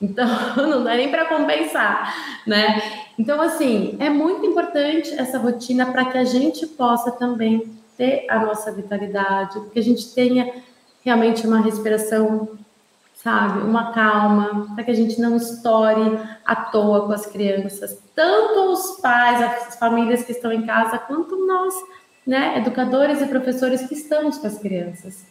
Então, 0.00 0.26
não 0.56 0.82
dá 0.82 0.94
nem 0.94 1.10
para 1.10 1.26
compensar, 1.26 2.14
né? 2.46 2.80
Então, 3.18 3.40
assim, 3.40 3.96
é 4.00 4.08
muito 4.08 4.46
importante 4.46 5.12
essa 5.14 5.38
rotina 5.38 5.86
para 5.86 6.06
que 6.06 6.18
a 6.18 6.24
gente 6.24 6.66
possa 6.66 7.10
também 7.10 7.78
ter 7.96 8.24
a 8.30 8.38
nossa 8.38 8.72
vitalidade, 8.72 9.60
que 9.72 9.78
a 9.78 9.82
gente 9.82 10.14
tenha 10.14 10.50
realmente 11.04 11.46
uma 11.46 11.60
respiração, 11.60 12.48
sabe, 13.14 13.60
uma 13.60 13.92
calma, 13.92 14.72
para 14.74 14.84
que 14.84 14.90
a 14.90 14.94
gente 14.94 15.20
não 15.20 15.36
estoure 15.36 16.18
à 16.46 16.56
toa 16.56 17.06
com 17.06 17.12
as 17.12 17.26
crianças, 17.26 18.02
tanto 18.14 18.72
os 18.72 19.00
pais, 19.00 19.42
as 19.42 19.78
famílias 19.78 20.22
que 20.22 20.32
estão 20.32 20.50
em 20.50 20.64
casa, 20.64 20.98
quanto 20.98 21.46
nós, 21.46 21.74
né, 22.26 22.56
educadores 22.56 23.20
e 23.20 23.26
professores 23.26 23.82
que 23.82 23.94
estamos 23.94 24.38
com 24.38 24.46
as 24.46 24.58
crianças. 24.58 25.26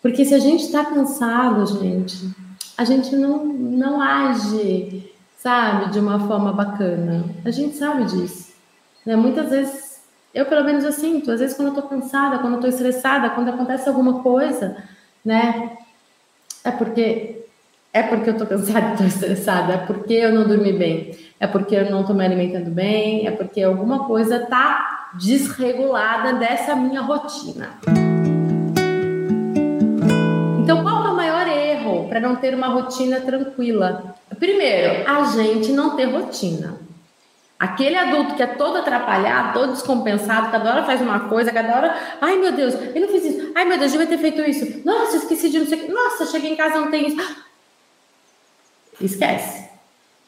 Porque 0.00 0.24
se 0.24 0.34
a 0.34 0.38
gente 0.38 0.64
está 0.64 0.84
cansado, 0.84 1.66
gente, 1.66 2.34
a 2.76 2.84
gente 2.84 3.16
não, 3.16 3.44
não 3.44 4.00
age, 4.00 5.10
sabe, 5.38 5.90
de 5.90 5.98
uma 5.98 6.20
forma 6.26 6.52
bacana. 6.52 7.24
A 7.44 7.50
gente 7.50 7.76
sabe 7.76 8.04
disso. 8.04 8.52
Né? 9.04 9.16
Muitas 9.16 9.50
vezes, 9.50 10.02
eu 10.34 10.44
pelo 10.46 10.64
menos 10.64 10.84
eu 10.84 10.92
sinto, 10.92 11.30
às 11.30 11.40
vezes 11.40 11.56
quando 11.56 11.68
eu 11.68 11.74
tô 11.74 11.82
cansada, 11.82 12.38
quando 12.38 12.54
eu 12.54 12.60
tô 12.60 12.66
estressada, 12.66 13.30
quando 13.30 13.48
acontece 13.48 13.88
alguma 13.88 14.22
coisa, 14.22 14.76
né? 15.24 15.78
É 16.62 16.70
porque 16.70 17.44
é 17.92 18.02
porque 18.02 18.28
eu 18.28 18.36
tô 18.36 18.44
cansada 18.44 18.92
e 18.92 18.96
tô 18.98 19.04
estressada, 19.04 19.72
é 19.72 19.78
porque 19.78 20.12
eu 20.12 20.34
não 20.34 20.46
dormi 20.46 20.72
bem, 20.72 21.16
é 21.40 21.46
porque 21.46 21.74
eu 21.74 21.90
não 21.90 22.04
tô 22.04 22.12
me 22.12 22.26
alimentando 22.26 22.70
bem, 22.70 23.26
é 23.26 23.30
porque 23.30 23.62
alguma 23.62 24.00
coisa 24.06 24.44
tá 24.46 25.12
desregulada 25.14 26.34
dessa 26.34 26.76
minha 26.76 27.00
rotina. 27.00 27.70
Então, 30.60 30.82
qual 30.82 31.05
para 32.16 32.26
não 32.26 32.36
ter 32.36 32.54
uma 32.54 32.68
rotina 32.68 33.20
tranquila? 33.20 34.16
Primeiro, 34.38 35.06
a 35.06 35.22
gente 35.24 35.70
não 35.72 35.96
ter 35.96 36.06
rotina. 36.06 36.80
Aquele 37.58 37.94
adulto 37.94 38.34
que 38.34 38.42
é 38.42 38.46
todo 38.46 38.78
atrapalhado, 38.78 39.52
todo 39.52 39.72
descompensado, 39.72 40.50
cada 40.50 40.70
hora 40.70 40.84
faz 40.84 41.02
uma 41.02 41.28
coisa, 41.28 41.52
cada 41.52 41.76
hora, 41.76 41.94
ai 42.18 42.38
meu 42.38 42.52
Deus, 42.52 42.72
eu 42.72 43.00
não 43.02 43.08
fiz 43.08 43.22
isso, 43.22 43.52
ai 43.54 43.66
meu 43.66 43.78
Deus, 43.78 43.92
eu 43.92 43.98
devia 43.98 44.16
ter 44.16 44.22
feito 44.22 44.42
isso, 44.42 44.80
nossa, 44.82 45.16
esqueci 45.16 45.50
de 45.50 45.58
não 45.58 45.66
sei 45.66 45.78
o 45.78 45.80
que, 45.82 45.92
nossa, 45.92 46.26
cheguei 46.26 46.52
em 46.52 46.56
casa 46.56 46.80
não 46.80 46.90
tem 46.90 47.08
isso. 47.08 47.36
Esquece. 48.98 49.68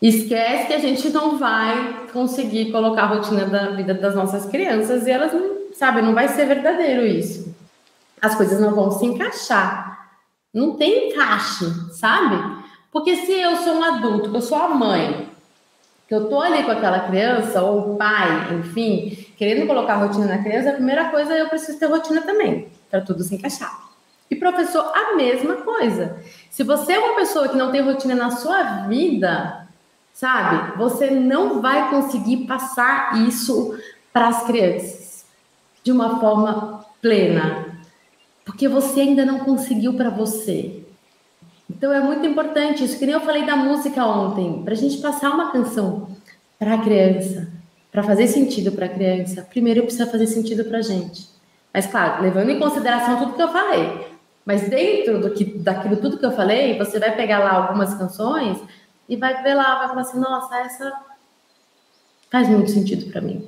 Esquece 0.01 0.67
que 0.67 0.75
a 0.75 0.79
gente 0.79 1.09
não 1.09 1.39
vai 1.39 2.07
conseguir 2.13 2.71
colocar 2.71 3.05
a 3.05 3.07
rotina 3.07 3.47
da 3.47 3.71
vida 3.71 3.95
das 3.95 4.15
nossas 4.15 4.45
crianças 4.45 5.07
e 5.07 5.11
elas 5.11 5.33
sabe, 5.75 6.03
não 6.03 6.13
vai 6.13 6.29
ser 6.29 6.45
verdadeiro 6.45 7.07
isso. 7.07 7.55
As 8.21 8.35
coisas 8.35 8.61
não 8.61 8.75
vão 8.75 8.91
se 8.91 9.07
encaixar. 9.07 9.98
Não 10.53 10.77
tem 10.77 11.11
encaixe, 11.11 11.67
sabe? 11.93 12.65
Porque 12.91 13.17
se 13.17 13.33
eu 13.33 13.57
sou 13.57 13.75
um 13.75 13.85
adulto, 13.85 14.31
que 14.31 14.37
eu 14.37 14.43
sou 14.43 14.59
a 14.59 14.69
mãe, 14.69 15.29
que 16.09 16.15
eu 16.15 16.29
tô 16.29 16.41
ali 16.41 16.63
com 16.63 16.71
aquela 16.71 17.01
criança, 17.01 17.63
ou 17.63 17.95
o 17.95 17.97
pai, 17.97 18.55
enfim, 18.55 19.27
querendo 19.37 19.67
colocar 19.67 19.97
rotina 19.97 20.27
na 20.27 20.43
criança, 20.43 20.71
a 20.71 20.75
primeira 20.75 21.11
coisa 21.11 21.35
eu 21.35 21.49
preciso 21.49 21.79
ter 21.79 21.87
rotina 21.87 22.23
também, 22.23 22.69
para 22.91 23.03
tudo 23.03 23.23
se 23.23 23.35
encaixar. 23.35 23.89
E 24.31 24.37
professor, 24.37 24.91
a 24.95 25.15
mesma 25.17 25.57
coisa. 25.57 26.23
Se 26.51 26.63
você 26.63 26.95
é 26.95 26.99
uma 26.99 27.17
pessoa 27.17 27.49
que 27.49 27.57
não 27.57 27.71
tem 27.71 27.83
rotina 27.83 28.15
na 28.15 28.31
sua 28.31 28.87
vida, 28.87 29.69
sabe, 30.13 30.77
você 30.77 31.11
não 31.11 31.61
vai 31.61 31.91
conseguir 31.91 32.47
passar 32.47 33.27
isso 33.27 33.79
para 34.13 34.29
as 34.29 34.45
crianças 34.45 35.27
de 35.85 35.93
uma 35.93 36.19
forma 36.21 36.85
plena, 37.01 37.67
porque 38.49 38.67
você 38.67 39.03
ainda 39.03 39.27
não 39.27 39.41
conseguiu 39.41 39.93
para 39.93 40.09
você. 40.09 40.83
Então 41.69 41.93
é 41.93 42.01
muito 42.01 42.27
importante 42.27 42.83
isso, 42.83 42.99
que 42.99 43.05
nem 43.05 43.15
eu 43.15 43.21
falei 43.21 43.45
da 43.45 43.55
música 43.55 44.07
ontem, 44.07 44.63
para 44.65 44.73
a 44.73 44.77
gente 44.77 44.97
passar 45.03 45.31
uma 45.33 45.53
canção 45.53 46.09
para 46.59 46.75
a 46.75 46.79
criança, 46.79 47.53
para 47.93 48.03
fazer 48.03 48.27
sentido 48.27 48.73
para 48.73 48.87
a 48.87 48.89
criança, 48.89 49.43
primeiro 49.43 49.83
precisa 49.83 50.07
fazer 50.07 50.27
sentido 50.27 50.65
para 50.65 50.79
a 50.79 50.83
gente. 50.83 51.29
Mas 51.75 51.87
claro, 51.87 52.23
levando 52.23 52.49
em 52.49 52.59
consideração 52.59 53.19
tudo 53.19 53.35
que 53.35 53.43
eu 53.43 53.53
falei. 53.53 54.07
Mas 54.47 54.67
dentro 54.67 55.21
do 55.21 55.31
que, 55.31 55.45
daquilo 55.45 55.99
tudo 55.99 56.19
que 56.19 56.25
eu 56.25 56.33
falei, 56.33 56.79
você 56.79 56.99
vai 56.99 57.15
pegar 57.15 57.41
lá 57.41 57.53
algumas 57.53 57.93
canções 57.95 58.59
e 59.07 59.15
vai 59.15 59.43
ver 59.43 59.53
lá, 59.53 59.79
vai 59.81 59.89
falar 59.89 60.01
assim, 60.01 60.19
nossa, 60.19 60.59
essa 60.61 60.91
faz 62.31 62.49
muito 62.49 62.71
sentido 62.71 63.13
para 63.13 63.21
mim. 63.21 63.47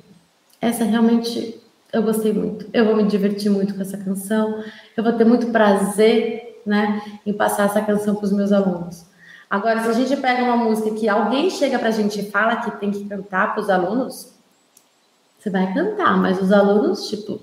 Essa 0.61 0.85
realmente 0.85 1.59
eu 1.93 2.03
gostei 2.03 2.33
muito. 2.33 2.67
Eu 2.73 2.85
vou 2.85 2.97
me 2.97 3.05
divertir 3.05 3.51
muito 3.51 3.75
com 3.75 3.83
essa 3.83 3.99
canção. 3.99 4.63
Eu 4.97 5.03
vou 5.03 5.13
ter 5.13 5.25
muito 5.25 5.49
prazer, 5.49 6.63
né, 6.65 7.03
em 7.27 7.33
passar 7.33 7.65
essa 7.65 7.81
canção 7.83 8.15
para 8.15 8.25
os 8.25 8.33
meus 8.33 8.53
alunos. 8.53 9.07
Agora, 9.49 9.83
se 9.83 9.89
a 9.89 9.93
gente 9.93 10.17
pega 10.21 10.45
uma 10.45 10.57
música 10.57 10.93
que 10.93 11.09
alguém 11.09 11.51
chega 11.51 11.79
para 11.79 11.89
a 11.89 11.93
gente 11.93 12.21
e 12.21 12.31
fala 12.31 12.57
que 12.57 12.71
tem 12.79 12.91
que 12.91 13.05
cantar 13.07 13.53
para 13.53 13.61
os 13.61 13.69
alunos, 13.69 14.33
você 15.39 15.51
vai 15.51 15.73
cantar, 15.75 16.17
mas 16.19 16.41
os 16.41 16.53
alunos, 16.53 17.09
tipo, 17.09 17.41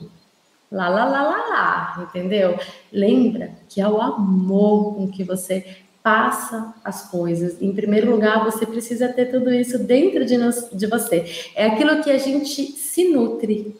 lá, 0.72 0.88
lá, 0.88 1.06
lá, 1.06 1.24
lá, 1.24 1.38
lá, 1.50 2.08
entendeu? 2.08 2.58
Lembra 2.94 3.52
que 3.68 3.82
é 3.82 3.88
o 3.88 4.00
amor 4.00 4.96
com 4.96 5.10
que 5.10 5.24
você 5.24 5.78
passa 6.02 6.74
as 6.86 7.10
coisas. 7.10 7.62
Em 7.62 7.74
primeiro 7.74 8.10
lugar, 8.10 8.46
você 8.46 8.66
precisa 8.66 9.10
ter 9.10 9.26
tudo 9.26 9.54
isso 9.54 9.78
dentro 9.80 10.26
de, 10.26 10.38
de 10.74 10.88
você. 10.88 11.26
É 11.54 11.66
aquilo 11.66 12.02
que 12.02 12.10
a 12.10 12.18
gente 12.18 12.72
se 12.72 13.10
nutre, 13.10 13.76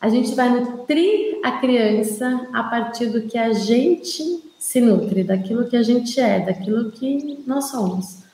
a 0.00 0.08
gente 0.08 0.34
vai 0.34 0.50
nutrir 0.50 1.38
a 1.42 1.52
criança 1.52 2.48
a 2.52 2.62
partir 2.64 3.06
do 3.06 3.22
que 3.22 3.38
a 3.38 3.52
gente 3.52 4.42
se 4.58 4.80
nutre, 4.80 5.24
daquilo 5.24 5.66
que 5.66 5.76
a 5.76 5.82
gente 5.82 6.18
é, 6.20 6.40
daquilo 6.40 6.90
que 6.90 7.42
nós 7.46 7.70
somos. 7.70 8.24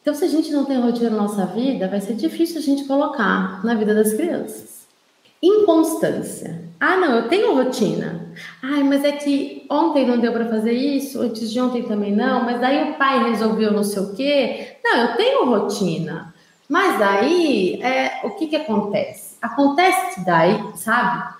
Então, 0.00 0.14
se 0.14 0.24
a 0.24 0.28
gente 0.28 0.52
não 0.52 0.64
tem 0.64 0.78
rotina 0.78 1.10
na 1.10 1.16
nossa 1.16 1.46
vida, 1.46 1.88
vai 1.88 2.00
ser 2.00 2.14
difícil 2.14 2.58
a 2.58 2.62
gente 2.62 2.84
colocar 2.84 3.64
na 3.64 3.74
vida 3.74 3.94
das 3.94 4.12
crianças. 4.12 4.86
Inconstância. 5.42 6.62
Ah, 6.78 6.96
não, 6.96 7.16
eu 7.16 7.28
tenho 7.28 7.54
rotina. 7.54 8.32
Ai, 8.62 8.82
mas 8.82 9.02
é 9.02 9.12
que 9.12 9.66
ontem 9.70 10.06
não 10.06 10.18
deu 10.18 10.32
para 10.32 10.46
fazer 10.46 10.72
isso, 10.72 11.20
antes 11.20 11.50
de 11.50 11.60
ontem 11.60 11.82
também 11.84 12.14
não, 12.14 12.44
mas 12.44 12.60
daí 12.60 12.90
o 12.90 12.94
pai 12.94 13.30
resolveu 13.30 13.72
não 13.72 13.82
sei 13.82 14.02
o 14.02 14.14
quê. 14.14 14.76
Não, 14.84 14.96
eu 14.98 15.16
tenho 15.16 15.46
rotina. 15.46 16.34
Mas 16.68 16.98
daí, 16.98 17.80
é, 17.82 18.20
o 18.24 18.30
que 18.30 18.46
que 18.46 18.56
acontece? 18.56 19.33
Acontece 19.44 20.24
daí, 20.24 20.72
sabe? 20.76 21.34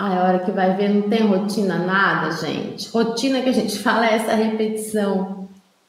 a 0.00 0.24
hora 0.24 0.38
que 0.38 0.50
vai 0.50 0.74
ver, 0.76 0.88
não 0.88 1.10
tem 1.10 1.26
rotina 1.26 1.76
nada, 1.76 2.32
gente. 2.32 2.88
Rotina 2.88 3.42
que 3.42 3.50
a 3.50 3.52
gente 3.52 3.78
fala 3.84 4.06
é 4.06 4.14
essa 4.14 4.34
repetição, 4.34 5.46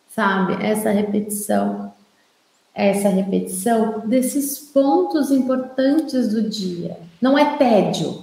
sabe? 0.10 0.62
Essa 0.62 0.92
repetição. 0.92 1.94
Essa 2.76 3.08
repetição 3.08 4.02
desses 4.06 4.60
pontos 4.60 5.32
importantes 5.32 6.28
do 6.28 6.50
dia. 6.50 6.98
Não 7.22 7.38
é 7.38 7.58
tédio. 7.58 8.22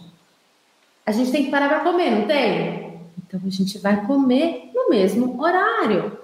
A 1.06 1.12
gente 1.12 1.32
tem 1.32 1.46
que 1.46 1.50
parar 1.50 1.68
para 1.68 1.80
comer, 1.80 2.10
não 2.10 2.26
tem? 2.26 3.00
Então 3.26 3.40
a 3.44 3.50
gente 3.50 3.78
vai 3.78 4.06
comer 4.06 4.70
no 4.74 4.90
mesmo 4.90 5.40
horário. 5.40 6.18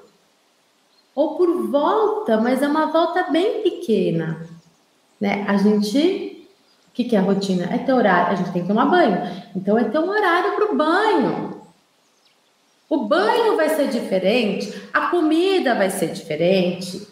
Ou 1.14 1.36
por 1.36 1.70
volta, 1.70 2.38
mas 2.38 2.62
é 2.62 2.68
uma 2.68 2.86
volta 2.86 3.30
bem 3.30 3.62
pequena. 3.62 4.46
Né? 5.18 5.44
A 5.48 5.56
gente 5.56 6.33
o 6.94 6.96
que, 6.96 7.02
que 7.02 7.16
é 7.16 7.18
a 7.18 7.22
rotina? 7.22 7.64
É 7.74 7.78
ter 7.78 7.92
horário. 7.92 8.34
A 8.34 8.34
gente 8.36 8.52
tem 8.52 8.62
que 8.62 8.68
tomar 8.68 8.86
banho. 8.86 9.18
Então, 9.56 9.76
é 9.76 9.82
ter 9.82 9.98
um 9.98 10.08
horário 10.08 10.54
para 10.54 10.72
o 10.72 10.76
banho. 10.76 11.60
O 12.88 12.98
banho 12.98 13.56
vai 13.56 13.70
ser 13.70 13.88
diferente, 13.88 14.72
a 14.92 15.08
comida 15.08 15.74
vai 15.74 15.90
ser 15.90 16.12
diferente, 16.12 17.04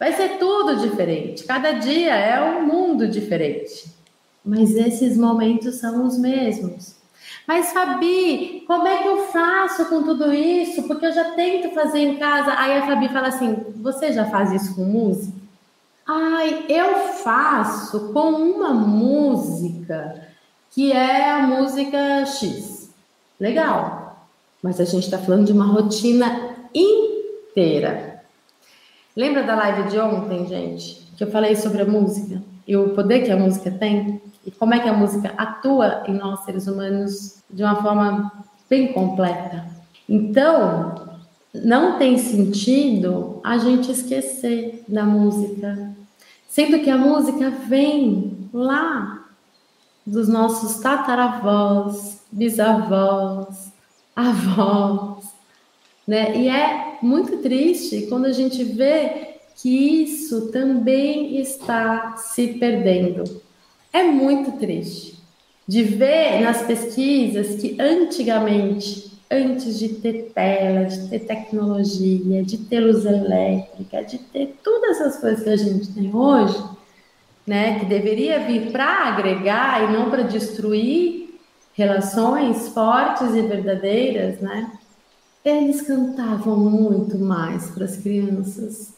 vai 0.00 0.10
ser 0.14 0.38
tudo 0.38 0.76
diferente. 0.76 1.44
Cada 1.44 1.72
dia 1.72 2.14
é 2.14 2.42
um 2.42 2.64
mundo 2.64 3.06
diferente. 3.06 3.92
Mas 4.42 4.74
esses 4.74 5.18
momentos 5.18 5.74
são 5.74 6.06
os 6.06 6.16
mesmos. 6.16 6.96
Mas 7.46 7.74
Fabi, 7.74 8.64
como 8.66 8.88
é 8.88 9.02
que 9.02 9.08
eu 9.08 9.26
faço 9.26 9.84
com 9.90 10.02
tudo 10.02 10.32
isso? 10.32 10.84
Porque 10.84 11.04
eu 11.04 11.12
já 11.12 11.32
tento 11.32 11.74
fazer 11.74 11.98
em 11.98 12.16
casa. 12.16 12.54
Aí 12.56 12.78
a 12.78 12.86
Fabi 12.86 13.10
fala 13.10 13.28
assim: 13.28 13.66
Você 13.82 14.14
já 14.14 14.24
faz 14.24 14.50
isso 14.50 14.74
com 14.74 14.84
música? 14.84 15.43
Ai, 16.06 16.66
eu 16.68 16.96
faço 17.22 18.12
com 18.12 18.30
uma 18.30 18.74
música 18.74 20.28
que 20.70 20.92
é 20.92 21.30
a 21.30 21.46
música 21.46 22.26
X. 22.26 22.90
Legal. 23.40 24.26
Mas 24.62 24.80
a 24.80 24.84
gente 24.84 25.04
está 25.04 25.18
falando 25.18 25.46
de 25.46 25.52
uma 25.52 25.66
rotina 25.66 26.56
inteira. 26.74 28.22
Lembra 29.16 29.44
da 29.44 29.54
live 29.54 29.90
de 29.90 29.98
ontem, 29.98 30.46
gente? 30.46 31.10
Que 31.16 31.24
eu 31.24 31.30
falei 31.30 31.56
sobre 31.56 31.82
a 31.82 31.86
música 31.86 32.42
e 32.66 32.76
o 32.76 32.90
poder 32.90 33.20
que 33.20 33.30
a 33.30 33.36
música 33.36 33.70
tem? 33.70 34.20
E 34.44 34.50
como 34.50 34.74
é 34.74 34.80
que 34.80 34.88
a 34.88 34.92
música 34.92 35.32
atua 35.38 36.02
em 36.06 36.14
nós, 36.14 36.44
seres 36.44 36.66
humanos, 36.66 37.42
de 37.48 37.62
uma 37.62 37.80
forma 37.80 38.30
bem 38.68 38.92
completa. 38.92 39.66
Então, 40.08 41.03
não 41.54 41.98
tem 41.98 42.18
sentido 42.18 43.40
a 43.44 43.58
gente 43.58 43.90
esquecer 43.90 44.82
da 44.88 45.04
música, 45.04 45.94
sendo 46.48 46.80
que 46.80 46.90
a 46.90 46.96
música 46.96 47.50
vem 47.50 48.48
lá 48.52 49.26
dos 50.06 50.28
nossos 50.28 50.80
tataravós, 50.80 52.22
bisavós, 52.30 53.72
avós, 54.14 55.24
né? 56.06 56.36
E 56.36 56.48
é 56.48 56.98
muito 57.00 57.38
triste 57.38 58.06
quando 58.08 58.26
a 58.26 58.32
gente 58.32 58.62
vê 58.64 59.34
que 59.56 60.02
isso 60.02 60.50
também 60.50 61.40
está 61.40 62.16
se 62.16 62.48
perdendo. 62.54 63.24
É 63.92 64.02
muito 64.02 64.52
triste 64.58 65.14
de 65.66 65.82
ver 65.82 66.40
nas 66.42 66.62
pesquisas 66.62 67.60
que 67.60 67.80
antigamente, 67.80 69.12
antes 69.30 69.78
de 69.78 69.88
ter 69.88 70.32
tela, 70.34 70.84
de 70.84 71.08
ter 71.08 71.20
tecnologia, 71.20 72.42
de 72.42 72.58
ter 72.58 72.80
luz 72.80 73.04
elétrica, 73.04 74.04
de 74.04 74.18
ter 74.18 74.58
todas 74.62 75.00
essas 75.00 75.20
coisas 75.20 75.42
que 75.42 75.50
a 75.50 75.56
gente 75.56 75.92
tem 75.92 76.14
hoje, 76.14 76.62
né, 77.46 77.78
que 77.78 77.86
deveria 77.86 78.40
vir 78.40 78.70
para 78.70 79.08
agregar 79.08 79.84
e 79.84 79.92
não 79.92 80.10
para 80.10 80.22
destruir 80.22 81.38
relações 81.74 82.68
fortes 82.68 83.34
e 83.34 83.42
verdadeiras, 83.42 84.40
né? 84.40 84.70
Eles 85.44 85.82
cantavam 85.82 86.56
muito 86.56 87.18
mais 87.18 87.70
para 87.70 87.84
as 87.84 87.96
crianças. 87.96 88.94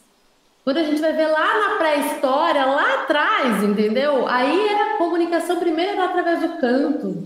Quando 0.63 0.77
a 0.77 0.83
gente 0.83 1.01
vai 1.01 1.13
ver 1.13 1.27
lá 1.27 1.69
na 1.69 1.75
pré-história, 1.77 2.65
lá 2.65 3.03
atrás, 3.03 3.63
entendeu? 3.63 4.27
Aí 4.27 4.67
era 4.67 4.93
a 4.93 4.97
comunicação 4.97 5.57
primeiro 5.59 6.01
através 6.01 6.41
do 6.41 6.57
canto, 6.57 7.23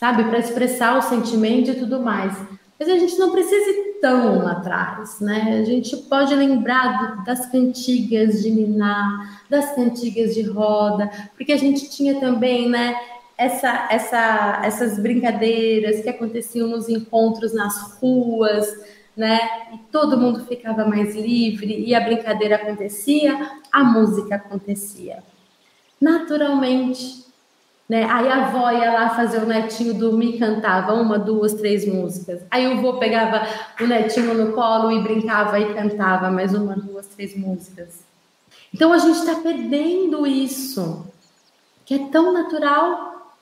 sabe? 0.00 0.24
Para 0.24 0.38
expressar 0.38 0.96
o 0.96 1.02
sentimento 1.02 1.70
e 1.70 1.74
tudo 1.74 2.00
mais. 2.00 2.34
Mas 2.78 2.88
a 2.88 2.98
gente 2.98 3.18
não 3.18 3.30
precisa 3.30 3.70
ir 3.70 3.98
tão 4.00 4.38
lá 4.38 4.52
atrás, 4.52 5.20
né? 5.20 5.58
A 5.60 5.64
gente 5.64 5.94
pode 5.94 6.34
lembrar 6.34 7.22
das 7.22 7.44
cantigas 7.44 8.42
de 8.42 8.50
Miná, 8.50 9.38
das 9.50 9.74
cantigas 9.74 10.34
de 10.34 10.40
roda, 10.40 11.10
porque 11.36 11.52
a 11.52 11.58
gente 11.58 11.90
tinha 11.90 12.18
também, 12.18 12.70
né? 12.70 12.98
Essa, 13.36 13.88
essa, 13.90 14.62
essas 14.64 14.98
brincadeiras 14.98 16.00
que 16.00 16.08
aconteciam 16.08 16.68
nos 16.68 16.88
encontros 16.88 17.52
nas 17.52 17.98
ruas, 18.00 18.66
né? 19.14 19.38
E 19.74 19.78
todo 19.92 20.16
mundo 20.16 20.46
ficava 20.46 20.86
mais 20.86 21.14
livre 21.14 21.84
e 21.86 21.94
a 21.94 22.00
brincadeira 22.00 22.56
acontecia, 22.56 23.50
a 23.70 23.84
música 23.84 24.36
acontecia. 24.36 25.22
Naturalmente, 26.00 27.29
né? 27.90 28.04
Aí 28.04 28.28
a 28.28 28.46
avó 28.46 28.70
ia 28.70 28.92
lá 28.92 29.10
fazer 29.16 29.38
o 29.38 29.46
netinho 29.46 29.92
dormir 29.92 30.38
cantava 30.38 30.94
uma, 30.94 31.18
duas, 31.18 31.54
três 31.54 31.84
músicas. 31.84 32.40
Aí 32.48 32.72
o 32.72 32.80
vô 32.80 33.00
pegava 33.00 33.44
o 33.80 33.84
netinho 33.84 34.32
no 34.32 34.52
colo 34.52 34.92
e 34.92 35.02
brincava 35.02 35.58
e 35.58 35.74
cantava 35.74 36.30
mais 36.30 36.54
uma, 36.54 36.76
duas, 36.76 37.08
três 37.08 37.36
músicas. 37.36 38.04
Então 38.72 38.92
a 38.92 38.98
gente 38.98 39.18
está 39.18 39.34
perdendo 39.40 40.24
isso, 40.24 41.04
que 41.84 41.94
é 41.94 41.98
tão 42.12 42.32
natural, 42.32 43.34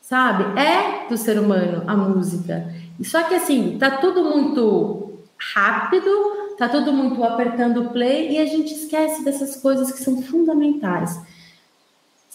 sabe? 0.00 0.56
É 0.56 1.08
do 1.08 1.16
ser 1.16 1.36
humano 1.36 1.82
a 1.88 1.96
música. 1.96 2.72
Só 3.02 3.24
que 3.24 3.34
assim, 3.34 3.76
tá 3.76 3.90
tudo 3.96 4.22
muito 4.22 5.18
rápido, 5.36 6.54
tá 6.56 6.68
todo 6.68 6.92
mundo 6.92 7.24
apertando 7.24 7.90
play 7.90 8.30
e 8.30 8.38
a 8.38 8.46
gente 8.46 8.72
esquece 8.72 9.24
dessas 9.24 9.56
coisas 9.56 9.90
que 9.90 9.98
são 9.98 10.22
fundamentais. 10.22 11.20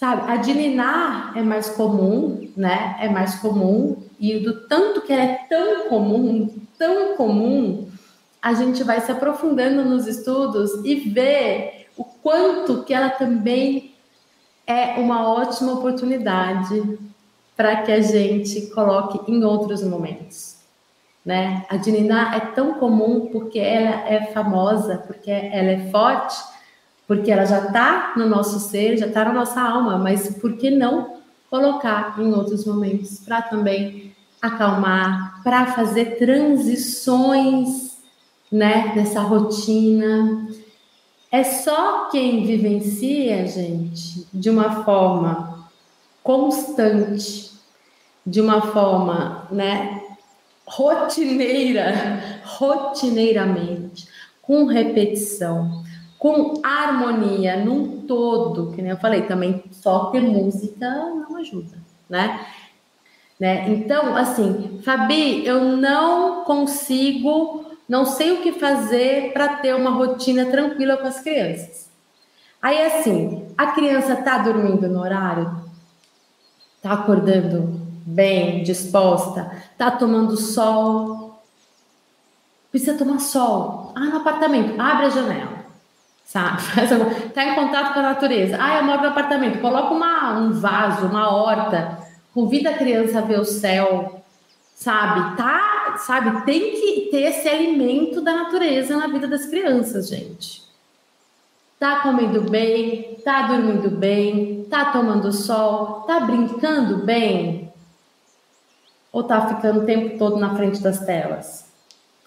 Sabe, 0.01 0.31
a 0.31 0.37
de 0.37 0.51
ninar 0.55 1.37
é 1.37 1.43
mais 1.43 1.69
comum, 1.69 2.49
né? 2.57 2.97
É 2.99 3.07
mais 3.07 3.35
comum 3.35 4.01
e 4.19 4.39
do 4.39 4.67
tanto 4.67 5.01
que 5.01 5.13
é 5.13 5.45
tão 5.47 5.89
comum, 5.89 6.49
tão 6.75 7.15
comum, 7.15 7.87
a 8.41 8.51
gente 8.55 8.83
vai 8.83 8.99
se 8.99 9.11
aprofundando 9.11 9.85
nos 9.85 10.07
estudos 10.07 10.71
e 10.83 10.95
ver 10.95 11.85
o 11.95 12.03
quanto 12.03 12.83
que 12.83 12.95
ela 12.95 13.11
também 13.11 13.93
é 14.65 14.99
uma 14.99 15.29
ótima 15.29 15.73
oportunidade 15.73 16.97
para 17.55 17.83
que 17.83 17.91
a 17.91 18.01
gente 18.01 18.71
coloque 18.71 19.31
em 19.31 19.43
outros 19.43 19.83
momentos 19.83 20.61
né? 21.25 21.65
A 21.69 21.77
Dininá 21.77 22.35
é 22.35 22.39
tão 22.39 22.73
comum 22.75 23.29
porque 23.31 23.59
ela 23.59 24.09
é 24.09 24.25
famosa, 24.33 24.97
porque 25.05 25.29
ela 25.29 25.71
é 25.71 25.89
forte, 25.91 26.35
porque 27.11 27.29
ela 27.29 27.43
já 27.43 27.65
está 27.65 28.13
no 28.15 28.25
nosso 28.25 28.57
ser, 28.57 28.95
já 28.95 29.05
está 29.05 29.25
na 29.25 29.33
nossa 29.33 29.59
alma, 29.59 29.97
mas 29.97 30.33
por 30.37 30.55
que 30.55 30.69
não 30.71 31.17
colocar 31.49 32.15
em 32.17 32.31
outros 32.31 32.63
momentos 32.63 33.19
para 33.19 33.41
também 33.41 34.15
acalmar, 34.41 35.43
para 35.43 35.73
fazer 35.73 36.17
transições, 36.17 37.97
né, 38.49 38.93
dessa 38.95 39.19
rotina. 39.19 40.47
É 41.29 41.43
só 41.43 42.07
quem 42.09 42.45
vivencia, 42.45 43.45
gente, 43.45 44.25
de 44.33 44.49
uma 44.49 44.85
forma 44.85 45.67
constante, 46.23 47.51
de 48.25 48.39
uma 48.39 48.61
forma, 48.61 49.49
né, 49.51 50.01
rotineira, 50.65 52.39
rotineiramente, 52.57 54.07
com 54.41 54.63
repetição, 54.63 55.80
com 56.21 56.61
harmonia 56.63 57.57
num 57.65 58.01
todo, 58.05 58.71
que 58.73 58.81
nem 58.83 58.91
eu 58.91 58.97
falei, 58.97 59.23
também 59.23 59.63
só 59.71 60.11
ter 60.11 60.21
música 60.21 60.87
não 60.87 61.35
ajuda, 61.37 61.79
né? 62.07 62.45
né? 63.39 63.67
Então, 63.71 64.15
assim, 64.15 64.79
Fabi, 64.85 65.43
eu 65.43 65.63
não 65.77 66.43
consigo, 66.43 67.65
não 67.89 68.05
sei 68.05 68.33
o 68.33 68.43
que 68.43 68.51
fazer 68.51 69.33
para 69.33 69.55
ter 69.55 69.73
uma 69.73 69.89
rotina 69.89 70.45
tranquila 70.45 70.95
com 70.95 71.07
as 71.07 71.19
crianças. 71.21 71.89
Aí, 72.61 72.85
assim, 72.85 73.47
a 73.57 73.71
criança 73.71 74.15
tá 74.15 74.37
dormindo 74.37 74.87
no 74.87 74.99
horário? 74.99 75.51
Tá 76.83 76.93
acordando 76.93 77.81
bem, 78.05 78.61
disposta, 78.61 79.51
tá 79.75 79.89
tomando 79.89 80.37
sol. 80.37 81.41
Precisa 82.69 82.95
tomar 82.95 83.17
sol. 83.17 83.91
Ah, 83.95 84.01
no 84.01 84.17
apartamento, 84.17 84.79
abre 84.79 85.07
a 85.07 85.09
janela. 85.09 85.50
Sabe? 86.31 86.61
Tá 87.33 87.43
em 87.43 87.55
contato 87.55 87.93
com 87.93 87.99
a 87.99 88.03
natureza. 88.03 88.57
Ah, 88.57 88.77
eu 88.77 88.85
moro 88.85 89.01
no 89.01 89.09
apartamento. 89.09 89.59
Coloca 89.59 89.93
uma, 89.93 90.39
um 90.39 90.53
vaso, 90.53 91.07
uma 91.07 91.29
horta. 91.29 91.97
Convida 92.33 92.69
a 92.69 92.77
criança 92.77 93.19
a 93.19 93.21
ver 93.21 93.37
o 93.37 93.43
céu. 93.43 94.23
Sabe? 94.73 95.35
Tá, 95.35 95.97
sabe? 95.97 96.45
Tem 96.45 96.71
que 96.71 97.09
ter 97.11 97.23
esse 97.23 97.49
alimento 97.49 98.21
da 98.21 98.33
natureza 98.33 98.95
na 98.95 99.07
vida 99.07 99.27
das 99.27 99.45
crianças, 99.45 100.07
gente. 100.07 100.63
Tá 101.77 101.99
comendo 101.99 102.49
bem, 102.49 103.17
tá 103.25 103.47
dormindo 103.47 103.89
bem, 103.89 104.65
tá 104.69 104.85
tomando 104.85 105.33
sol, 105.33 106.01
tá 106.01 106.19
brincando 106.21 107.03
bem, 107.03 107.73
ou 109.11 109.23
tá 109.23 109.47
ficando 109.47 109.81
o 109.81 109.85
tempo 109.85 110.17
todo 110.17 110.37
na 110.37 110.55
frente 110.55 110.79
das 110.81 110.99
telas? 110.99 111.65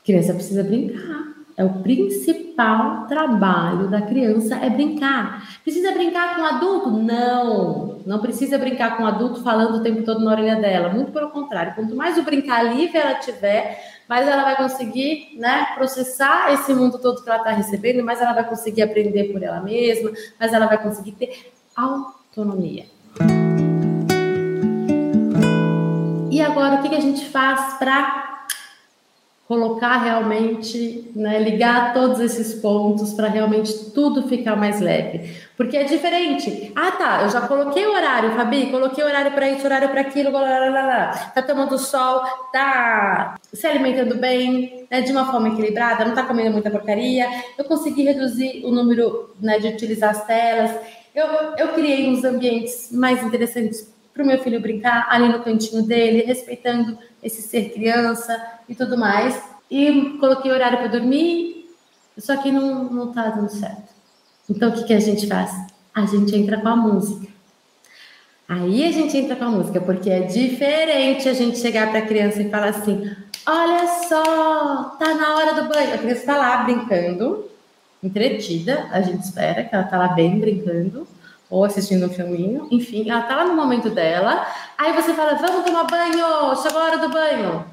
A 0.00 0.02
criança 0.02 0.34
precisa 0.34 0.64
brincar. 0.64 1.34
É 1.56 1.64
o 1.64 1.70
principal 1.82 3.06
trabalho 3.06 3.88
da 3.88 4.02
criança 4.02 4.56
é 4.56 4.68
brincar. 4.68 5.60
Precisa 5.62 5.92
brincar 5.92 6.34
com 6.34 6.42
o 6.42 6.44
adulto? 6.44 6.90
Não, 6.90 8.00
não 8.04 8.18
precisa 8.18 8.58
brincar 8.58 8.96
com 8.96 9.04
o 9.04 9.06
adulto 9.06 9.40
falando 9.40 9.76
o 9.76 9.82
tempo 9.82 10.02
todo 10.02 10.24
na 10.24 10.32
orelha 10.32 10.56
dela. 10.56 10.88
Muito 10.88 11.12
pelo 11.12 11.30
contrário. 11.30 11.74
Quanto 11.76 11.94
mais 11.94 12.18
o 12.18 12.24
brincar 12.24 12.64
livre 12.64 12.98
ela 12.98 13.14
tiver, 13.14 13.80
mais 14.08 14.26
ela 14.26 14.42
vai 14.42 14.56
conseguir, 14.56 15.36
né, 15.38 15.68
processar 15.76 16.52
esse 16.52 16.74
mundo 16.74 16.98
todo 16.98 17.22
que 17.22 17.28
ela 17.28 17.38
está 17.38 17.50
recebendo, 17.50 18.04
mais 18.04 18.20
ela 18.20 18.32
vai 18.32 18.48
conseguir 18.48 18.82
aprender 18.82 19.32
por 19.32 19.40
ela 19.40 19.60
mesma, 19.60 20.10
mais 20.40 20.52
ela 20.52 20.66
vai 20.66 20.82
conseguir 20.82 21.12
ter 21.12 21.52
autonomia. 21.76 22.86
E 26.32 26.42
agora, 26.42 26.74
o 26.74 26.82
que 26.82 26.92
a 26.92 27.00
gente 27.00 27.26
faz 27.26 27.74
para 27.74 28.34
colocar 29.46 29.98
realmente, 29.98 31.11
né, 31.14 31.38
ligar 31.38 31.92
todos 31.92 32.18
esses 32.18 32.54
pontos 32.61 33.12
para 33.12 33.28
realmente 33.28 33.90
tudo 33.90 34.26
ficar 34.26 34.57
mais 34.57 34.80
leve? 34.80 35.30
Porque 35.57 35.76
é 35.76 35.85
diferente. 35.85 36.72
Ah, 36.74 36.90
tá, 36.92 37.22
eu 37.22 37.28
já 37.28 37.42
coloquei 37.42 37.87
o 37.87 37.92
horário, 37.92 38.33
Fabi, 38.33 38.70
coloquei 38.70 39.04
horário 39.04 39.33
para 39.33 39.50
isso, 39.50 39.64
horário 39.64 39.88
para 39.90 40.00
aquilo, 40.00 40.30
blá, 40.30 40.40
blá, 40.40 40.70
blá, 40.70 40.83
blá. 40.83 41.12
tá 41.35 41.42
tomando 41.42 41.78
sol, 41.78 42.22
tá 42.52 43.37
se 43.52 43.66
alimentando 43.66 44.16
bem, 44.16 44.87
né, 44.90 45.02
de 45.02 45.12
uma 45.12 45.30
forma 45.30 45.48
equilibrada, 45.48 46.04
não 46.04 46.14
tá 46.14 46.24
comendo 46.24 46.50
muita 46.50 46.70
porcaria. 46.70 47.28
Eu 47.57 47.64
consegui 47.66 48.02
reduzir 48.02 48.64
o 48.64 48.70
número 48.70 49.30
né, 49.40 49.59
de 49.59 49.68
utilizar 49.68 50.11
as 50.11 50.24
telas. 50.26 50.74
Eu, 51.14 51.26
eu 51.57 51.68
criei 51.68 52.09
uns 52.09 52.24
ambientes 52.24 52.90
mais 52.90 53.22
interessantes 53.22 53.93
para 54.14 54.22
o 54.22 54.27
meu 54.27 54.38
filho 54.38 54.61
brincar 54.61 55.09
ali 55.11 55.29
no 55.29 55.42
cantinho 55.42 55.83
dele, 55.83 56.22
respeitando 56.22 56.96
esse 57.20 57.42
ser 57.42 57.70
criança 57.70 58.40
e 58.68 58.74
tudo 58.74 58.96
mais. 58.96 59.42
E 59.68 60.16
coloquei 60.20 60.53
horário 60.53 60.79
para 60.79 60.87
dormir, 60.87 61.68
só 62.16 62.37
que 62.37 62.53
não, 62.53 62.85
não 62.85 63.12
tá 63.12 63.29
dando 63.31 63.50
certo. 63.50 63.92
Então, 64.48 64.70
o 64.70 64.72
que, 64.72 64.85
que 64.85 64.94
a 64.94 65.00
gente 65.00 65.27
faz? 65.27 65.50
A 65.92 66.07
gente 66.07 66.35
entra 66.37 66.61
com 66.61 66.68
a 66.68 66.77
música. 66.77 67.27
Aí 68.48 68.87
a 68.87 68.92
gente 68.92 69.16
entra 69.16 69.35
com 69.35 69.44
a 69.44 69.50
música, 69.50 69.81
porque 69.81 70.09
é 70.09 70.20
diferente 70.20 71.29
a 71.29 71.33
gente 71.33 71.59
chegar 71.59 71.90
para 71.90 72.00
a 72.00 72.07
criança 72.07 72.40
e 72.40 72.50
falar 72.50 72.68
assim: 72.68 73.11
olha 73.46 73.87
só, 74.07 74.96
tá 74.98 75.14
na 75.14 75.35
hora 75.35 75.55
do 75.55 75.68
banho. 75.68 75.94
A 75.94 75.98
criança 75.98 76.20
está 76.20 76.37
lá 76.37 76.59
brincando, 76.59 77.50
entretida, 78.03 78.87
a 78.92 79.00
gente 79.00 79.24
espera 79.24 79.64
que 79.64 79.74
ela 79.74 79.85
tá 79.85 79.98
lá 79.98 80.09
bem 80.09 80.38
brincando 80.38 81.09
ou 81.50 81.64
assistindo 81.64 82.07
um 82.07 82.11
filminho, 82.11 82.68
enfim, 82.70 83.09
ela 83.09 83.22
tá 83.22 83.37
lá 83.37 83.44
no 83.44 83.54
momento 83.54 83.90
dela. 83.90 84.46
Aí 84.76 84.92
você 84.92 85.12
fala: 85.14 85.35
"Vamos 85.35 85.64
tomar 85.64 85.85
banho, 85.85 86.57
chegou 86.62 86.80
a 86.80 86.85
hora 86.85 86.98
do 86.98 87.09
banho". 87.09 87.64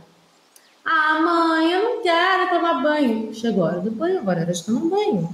Ah, 0.84 1.20
mãe, 1.20 1.72
eu 1.72 1.84
não 1.84 2.04
quero 2.04 2.50
tomar 2.50 2.82
banho. 2.82 3.34
Chegou 3.34 3.64
a 3.64 3.68
hora 3.68 3.80
do 3.80 3.92
banho, 3.92 4.20
agora 4.20 4.40
é 4.40 4.44
hora 4.44 4.54
de 4.54 4.66
tomar 4.66 4.90
banho. 4.90 5.30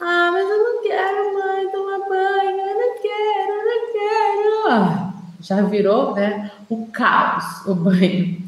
Ah, 0.00 0.30
mas 0.32 0.48
eu 0.48 0.58
não 0.58 0.82
quero, 0.82 1.34
mãe, 1.34 1.68
tomar 1.70 2.08
banho. 2.08 2.60
Eu 2.60 2.74
não 2.74 3.02
quero, 3.02 3.52
eu 3.52 3.66
não 3.66 3.92
quero. 3.92 5.10
Já 5.40 5.62
virou, 5.62 6.14
né? 6.14 6.50
O 6.68 6.86
caos, 6.86 7.66
o 7.66 7.74
banho. 7.74 8.42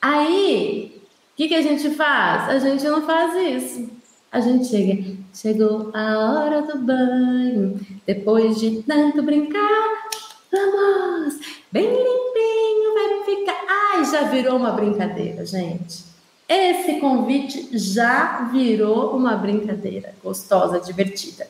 Aí, 0.00 1.02
o 1.32 1.36
que, 1.36 1.48
que 1.48 1.54
a 1.54 1.62
gente 1.62 1.90
faz? 1.90 2.48
A 2.48 2.58
gente 2.58 2.84
não 2.84 3.02
faz 3.02 3.34
isso. 3.34 3.90
A 4.34 4.40
gente 4.40 4.66
chega, 4.66 5.16
chegou 5.32 5.92
a 5.94 6.18
hora 6.18 6.62
do 6.62 6.78
banho. 6.78 7.80
Depois 8.04 8.58
de 8.58 8.82
tanto 8.82 9.22
brincar, 9.22 10.08
vamos! 10.50 11.38
Bem 11.70 11.86
limpinho, 11.86 12.94
vai 12.94 13.24
ficar. 13.24 13.64
Ai, 13.68 14.04
já 14.04 14.22
virou 14.22 14.56
uma 14.56 14.72
brincadeira, 14.72 15.46
gente. 15.46 16.02
Esse 16.48 16.98
convite 16.98 17.78
já 17.78 18.48
virou 18.52 19.16
uma 19.16 19.36
brincadeira 19.36 20.12
gostosa, 20.20 20.80
divertida. 20.80 21.46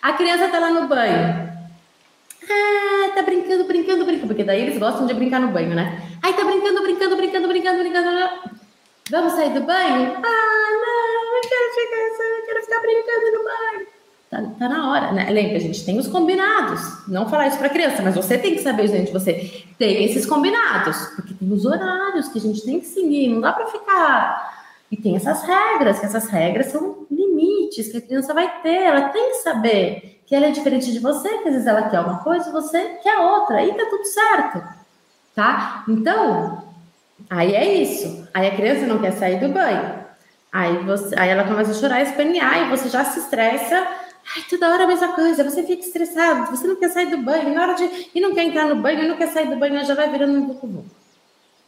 A 0.00 0.12
criança 0.12 0.46
tá 0.46 0.60
lá 0.60 0.70
no 0.70 0.86
banho. 0.86 1.52
Ah, 2.48 3.14
tá 3.16 3.22
brincando, 3.22 3.64
brincando, 3.64 4.04
brincando. 4.04 4.28
Porque 4.28 4.44
daí 4.44 4.62
eles 4.62 4.78
gostam 4.78 5.06
de 5.08 5.14
brincar 5.14 5.40
no 5.40 5.48
banho, 5.48 5.74
né? 5.74 6.08
Aí 6.22 6.32
tá 6.34 6.44
brincando, 6.44 6.82
brincando, 6.82 7.16
brincando, 7.16 7.48
brincando, 7.48 7.78
brincando. 7.80 8.30
Vamos 9.10 9.32
sair 9.32 9.52
do 9.54 9.62
banho? 9.62 10.18
Ah, 10.22 10.68
não, 10.70 11.07
eu 11.78 12.46
quero 12.46 12.62
ficar, 12.62 12.80
brincando 12.80 13.38
no 13.38 13.44
banho. 13.44 13.86
Tá, 14.30 14.42
tá, 14.58 14.68
na 14.68 14.90
hora, 14.90 15.12
né? 15.12 15.30
Lembra, 15.30 15.56
a 15.56 15.60
gente 15.60 15.84
tem 15.84 15.98
os 15.98 16.06
combinados. 16.06 17.08
Não 17.08 17.28
falar 17.28 17.48
isso 17.48 17.58
para 17.58 17.70
criança, 17.70 18.02
mas 18.02 18.14
você 18.14 18.36
tem 18.36 18.54
que 18.54 18.60
saber, 18.60 18.86
gente, 18.88 19.10
você 19.10 19.64
tem 19.78 20.04
esses 20.04 20.26
combinados, 20.26 20.96
porque 21.16 21.32
tem 21.32 21.50
os 21.50 21.64
horários 21.64 22.28
que 22.28 22.38
a 22.38 22.42
gente 22.42 22.62
tem 22.62 22.78
que 22.78 22.86
seguir, 22.86 23.28
não 23.28 23.40
dá 23.40 23.52
para 23.52 23.68
ficar. 23.68 24.58
E 24.90 24.96
tem 24.96 25.16
essas 25.16 25.42
regras, 25.42 25.98
que 25.98 26.06
essas 26.06 26.28
regras 26.28 26.66
são 26.66 27.06
limites 27.10 27.88
que 27.88 27.96
a 27.96 28.00
criança 28.02 28.34
vai 28.34 28.60
ter, 28.62 28.82
ela 28.82 29.08
tem 29.08 29.30
que 29.30 29.36
saber 29.36 30.20
que 30.26 30.34
ela 30.34 30.46
é 30.46 30.50
diferente 30.50 30.92
de 30.92 30.98
você, 30.98 31.28
que 31.28 31.48
às 31.48 31.54
vezes 31.54 31.66
ela 31.66 31.88
quer 31.88 32.00
uma 32.00 32.18
coisa 32.18 32.50
e 32.50 32.52
você 32.52 32.98
quer 33.02 33.18
outra, 33.18 33.56
aí 33.56 33.72
tá 33.72 33.86
tudo 33.88 34.04
certo, 34.04 34.62
tá? 35.34 35.84
Então, 35.88 36.64
aí 37.30 37.54
é 37.54 37.74
isso. 37.74 38.28
Aí 38.34 38.46
a 38.46 38.54
criança 38.54 38.86
não 38.86 38.98
quer 38.98 39.12
sair 39.12 39.40
do 39.40 39.48
banho. 39.48 39.97
Aí, 40.52 40.78
você, 40.78 41.18
aí 41.18 41.28
ela 41.28 41.44
começa 41.44 41.72
a 41.72 41.74
chorar, 41.74 42.02
espernear, 42.02 42.66
e 42.66 42.70
você 42.70 42.88
já 42.88 43.04
se 43.04 43.20
estressa 43.20 43.86
Ai, 44.36 44.42
toda 44.48 44.70
hora 44.70 44.84
a 44.84 44.86
mesma 44.86 45.14
coisa, 45.14 45.42
você 45.42 45.62
fica 45.62 45.82
estressado, 45.82 46.50
você 46.50 46.66
não 46.66 46.76
quer 46.76 46.90
sair 46.90 47.06
do 47.06 47.18
banho, 47.18 47.54
na 47.54 47.62
hora 47.62 47.74
de. 47.74 48.10
e 48.14 48.20
não 48.20 48.34
quer 48.34 48.44
entrar 48.44 48.66
no 48.66 48.76
banho, 48.76 49.02
e 49.02 49.08
não 49.08 49.16
quer 49.16 49.28
sair 49.28 49.48
do 49.48 49.56
banho, 49.56 49.82
já 49.84 49.94
vai 49.94 50.10
virando 50.10 50.38
um 50.38 50.46
pouco 50.46 50.84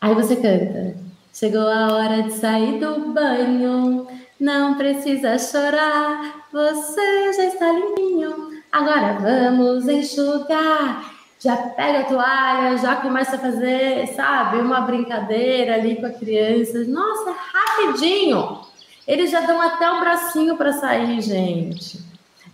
Aí 0.01 0.15
você 0.15 0.37
canta. 0.37 0.97
Chegou 1.33 1.67
a 1.67 1.95
hora 1.95 2.23
de 2.23 2.33
sair 2.33 2.79
do 2.79 3.13
banho, 3.13 4.07
não 4.39 4.75
precisa 4.75 5.39
chorar, 5.39 6.47
você 6.53 7.33
já 7.33 7.45
está 7.45 7.73
limpinho. 7.73 8.51
Agora 8.71 9.19
vamos 9.21 9.89
enxugar. 9.89 11.15
Já 11.39 11.57
pega 11.57 12.01
a 12.01 12.05
toalha, 12.05 12.77
já 12.77 12.97
começa 12.97 13.37
a 13.37 13.39
fazer, 13.39 14.07
sabe, 14.09 14.59
uma 14.59 14.83
brincadeira 14.83 15.75
ali 15.75 15.97
com 15.97 16.07
a 16.07 16.11
criança. 16.11 16.85
Nossa, 16.85 17.33
rapidinho. 17.33 18.70
Eles 19.11 19.33
já 19.33 19.41
dão 19.41 19.61
até 19.61 19.91
um 19.91 19.99
bracinho 19.99 20.57
para 20.57 20.73
sair, 20.73 21.21
gente. 21.21 21.99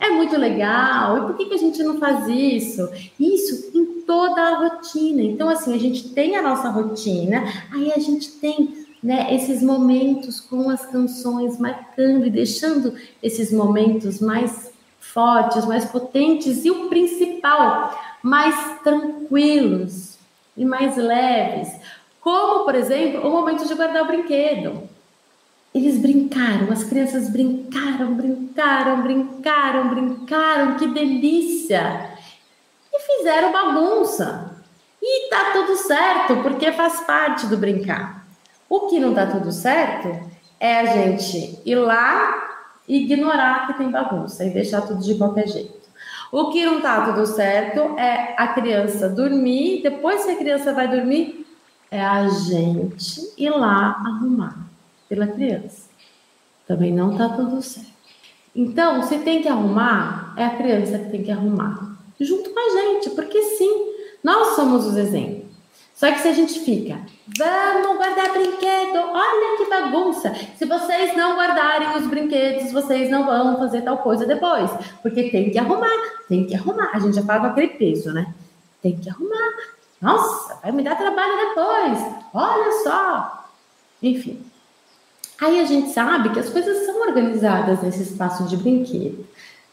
É 0.01 0.09
muito 0.09 0.39
legal. 0.39 1.19
E 1.19 1.21
por 1.21 1.37
que, 1.37 1.45
que 1.45 1.55
a 1.55 1.59
gente 1.59 1.83
não 1.83 1.99
faz 1.99 2.27
isso? 2.29 2.89
Isso 3.21 3.77
em 3.77 4.01
toda 4.07 4.41
a 4.41 4.57
rotina. 4.61 5.21
Então, 5.21 5.51
assim, 5.51 5.75
a 5.75 5.79
gente 5.79 6.15
tem 6.15 6.35
a 6.35 6.41
nossa 6.41 6.71
rotina, 6.71 7.45
aí 7.71 7.93
a 7.93 7.99
gente 7.99 8.31
tem 8.33 8.87
né, 9.03 9.35
esses 9.35 9.63
momentos 9.63 10.41
com 10.41 10.71
as 10.71 10.87
canções 10.87 11.59
marcando 11.59 12.25
e 12.25 12.31
deixando 12.31 12.95
esses 13.23 13.53
momentos 13.53 14.19
mais 14.19 14.73
fortes, 14.99 15.67
mais 15.67 15.85
potentes 15.85 16.65
e 16.65 16.71
o 16.71 16.89
principal, 16.89 17.95
mais 18.23 18.81
tranquilos 18.83 20.17
e 20.57 20.65
mais 20.65 20.97
leves. 20.97 21.69
Como, 22.19 22.65
por 22.65 22.75
exemplo, 22.75 23.29
o 23.29 23.31
momento 23.31 23.69
de 23.69 23.75
guardar 23.75 24.05
o 24.05 24.07
brinquedo. 24.07 24.96
Eles 25.77 25.99
brincaram, 25.99 26.73
as 26.73 26.85
crianças 26.85 27.29
brincaram, 27.29 28.15
brincaram, 28.15 29.03
brincaram, 29.03 29.89
brincaram, 29.91 30.77
que 30.79 30.87
delícia! 30.87 32.13
E 32.91 32.99
fizeram 32.99 33.53
bagunça. 33.53 34.57
E 35.03 35.29
tá 35.29 35.51
tudo 35.53 35.77
certo, 35.77 36.37
porque 36.37 36.73
faz 36.73 37.03
parte 37.03 37.47
do 37.47 37.59
brincar. 37.59 38.27
O 38.71 38.87
que 38.87 38.99
não 38.99 39.13
tá 39.13 39.27
tudo 39.27 39.53
certo 39.53 40.19
é 40.59 40.81
a 40.81 40.87
gente 40.87 41.61
ir 41.67 41.75
lá 41.75 42.73
e 42.89 43.03
ignorar 43.03 43.67
que 43.67 43.75
tem 43.75 43.91
bagunça 43.91 44.47
e 44.47 44.55
deixar 44.55 44.81
tudo 44.81 45.03
de 45.03 45.15
qualquer 45.17 45.47
jeito. 45.47 45.91
O 46.33 46.49
que 46.53 46.65
não 46.65 46.81
tá 46.81 47.05
tudo 47.05 47.27
certo 47.27 47.81
é 47.99 48.35
a 48.39 48.49
criança 48.49 49.11
dormir, 49.11 49.83
depois 49.83 50.25
que 50.25 50.31
a 50.31 50.37
criança 50.37 50.73
vai 50.73 50.89
dormir, 50.89 51.47
é 51.91 52.03
a 52.03 52.27
gente 52.29 53.35
ir 53.37 53.51
lá 53.51 54.03
arrumar 54.07 54.66
pela 55.09 55.27
criança. 55.27 55.89
Também 56.67 56.93
não 56.93 57.13
está 57.13 57.29
tudo 57.29 57.63
certo. 57.63 57.97
Então, 58.55 59.03
se 59.03 59.19
tem 59.19 59.43
que 59.43 59.49
arrumar, 59.49 60.35
é 60.37 60.45
a 60.45 60.57
criança 60.57 60.99
que 60.99 61.11
tem 61.11 61.23
que 61.23 61.31
arrumar. 61.31 61.97
Junto 62.19 62.51
com 62.51 62.59
a 62.59 62.81
gente, 62.81 63.11
porque 63.11 63.41
sim, 63.43 63.93
nós 64.25 64.57
somos 64.57 64.87
os 64.87 64.97
exemplos. 64.97 65.47
Só 65.95 66.13
que 66.13 66.19
se 66.19 66.29
a 66.29 66.33
gente 66.33 66.61
fica, 66.61 67.01
vamos 67.39 67.97
guardar 67.97 68.33
brinquedo, 68.33 68.99
olha 68.99 69.57
que 69.57 69.71
bagunça. 69.71 70.35
Se 70.57 70.67
vocês 70.67 71.17
não 71.17 71.37
guardarem 71.37 71.97
os 71.97 72.07
brinquedos, 72.07 72.71
vocês 72.71 73.11
não 73.11 73.25
vão 73.25 73.57
fazer 73.59 73.81
tal 73.83 73.99
coisa 73.99 74.27
depois. 74.27 74.71
Porque 75.03 75.31
tem 75.31 75.51
que 75.51 75.59
arrumar, 75.59 75.89
tem 76.29 76.47
que 76.47 76.55
arrumar. 76.55 76.91
A 76.93 76.99
gente 76.99 77.17
já 77.17 77.23
com 77.23 77.33
aquele 77.33 77.69
peso, 77.69 78.13
né? 78.13 78.35
Tem 78.83 78.97
que 78.97 79.09
arrumar. 79.09 79.55
Nossa, 80.01 80.59
vai 80.63 80.73
me 80.73 80.83
dar 80.83 80.97
trabalho 80.97 81.49
depois. 81.49 82.15
Olha 82.35 82.73
só. 82.83 83.49
Enfim, 84.03 84.46
Aí 85.41 85.61
a 85.61 85.65
gente 85.65 85.91
sabe 85.91 86.31
que 86.31 86.41
as 86.41 86.49
coisas 86.49 86.87
são 86.87 87.01
organizadas 87.03 87.83
nesse 87.83 88.03
espaço 88.03 88.45
de 88.45 88.57
brinquedo. 88.57 89.27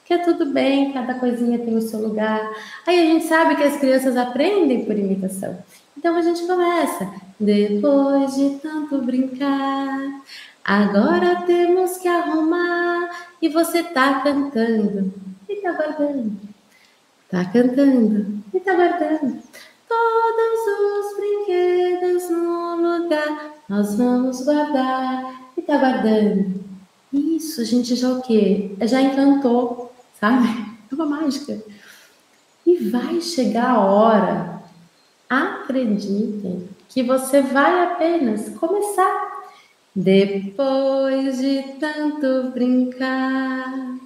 Que 0.06 0.14
é 0.14 0.18
tudo 0.18 0.48
bem, 0.48 0.92
cada 0.92 1.14
coisinha 1.14 1.58
tem 1.58 1.78
o 1.78 1.82
seu 1.82 2.00
lugar. 2.02 2.52
Aí 2.86 3.00
a 3.00 3.06
gente 3.06 3.26
sabe 3.26 3.56
que 3.56 3.64
as 3.64 3.78
crianças 3.78 4.18
aprendem 4.18 4.84
por 4.84 4.98
imitação. 4.98 5.58
Então 5.98 6.16
a 6.18 6.22
gente 6.22 6.46
começa. 6.46 7.10
Depois 7.40 8.36
de 8.36 8.60
tanto 8.62 9.02
brincar, 9.02 10.22
agora 10.64 11.44
temos 11.46 11.98
que 11.98 12.10
arrumar. 12.10 13.10
E 13.42 13.48
você 13.48 13.84
tá 13.84 14.22
cantando 14.22 15.14
e 15.48 15.56
tá 15.58 15.72
guardando. 15.72 16.34
Tá 17.30 17.46
cantando 17.46 18.44
e 18.54 18.60
tá 18.60 18.74
guardando. 18.74 19.42
Todos 19.88 21.08
os 21.08 21.18
brinquedos 21.18 22.30
no 22.30 22.76
lugar 22.76 23.54
nós 23.70 23.96
vamos 23.96 24.44
guardar 24.44 25.43
e 25.64 25.66
tá 25.66 25.78
guardando. 25.78 26.62
Isso, 27.12 27.62
a 27.62 27.64
gente 27.64 27.96
já 27.96 28.10
o 28.10 28.22
quê? 28.22 28.76
Já 28.82 29.02
encantou, 29.02 29.94
sabe? 30.20 30.74
É 30.92 30.96
uma 30.96 31.08
mágica. 31.08 31.60
E 32.68 32.76
vai 32.90 33.20
chegar 33.20 33.72
a 33.72 33.82
hora, 33.82 34.62
acreditem, 35.28 36.70
que 36.88 37.02
você 37.02 37.42
vai 37.42 37.82
apenas 37.82 38.50
começar. 38.60 39.42
Depois 39.96 41.40
de 41.40 41.64
tanto 41.80 42.52
brincar, 42.52 43.98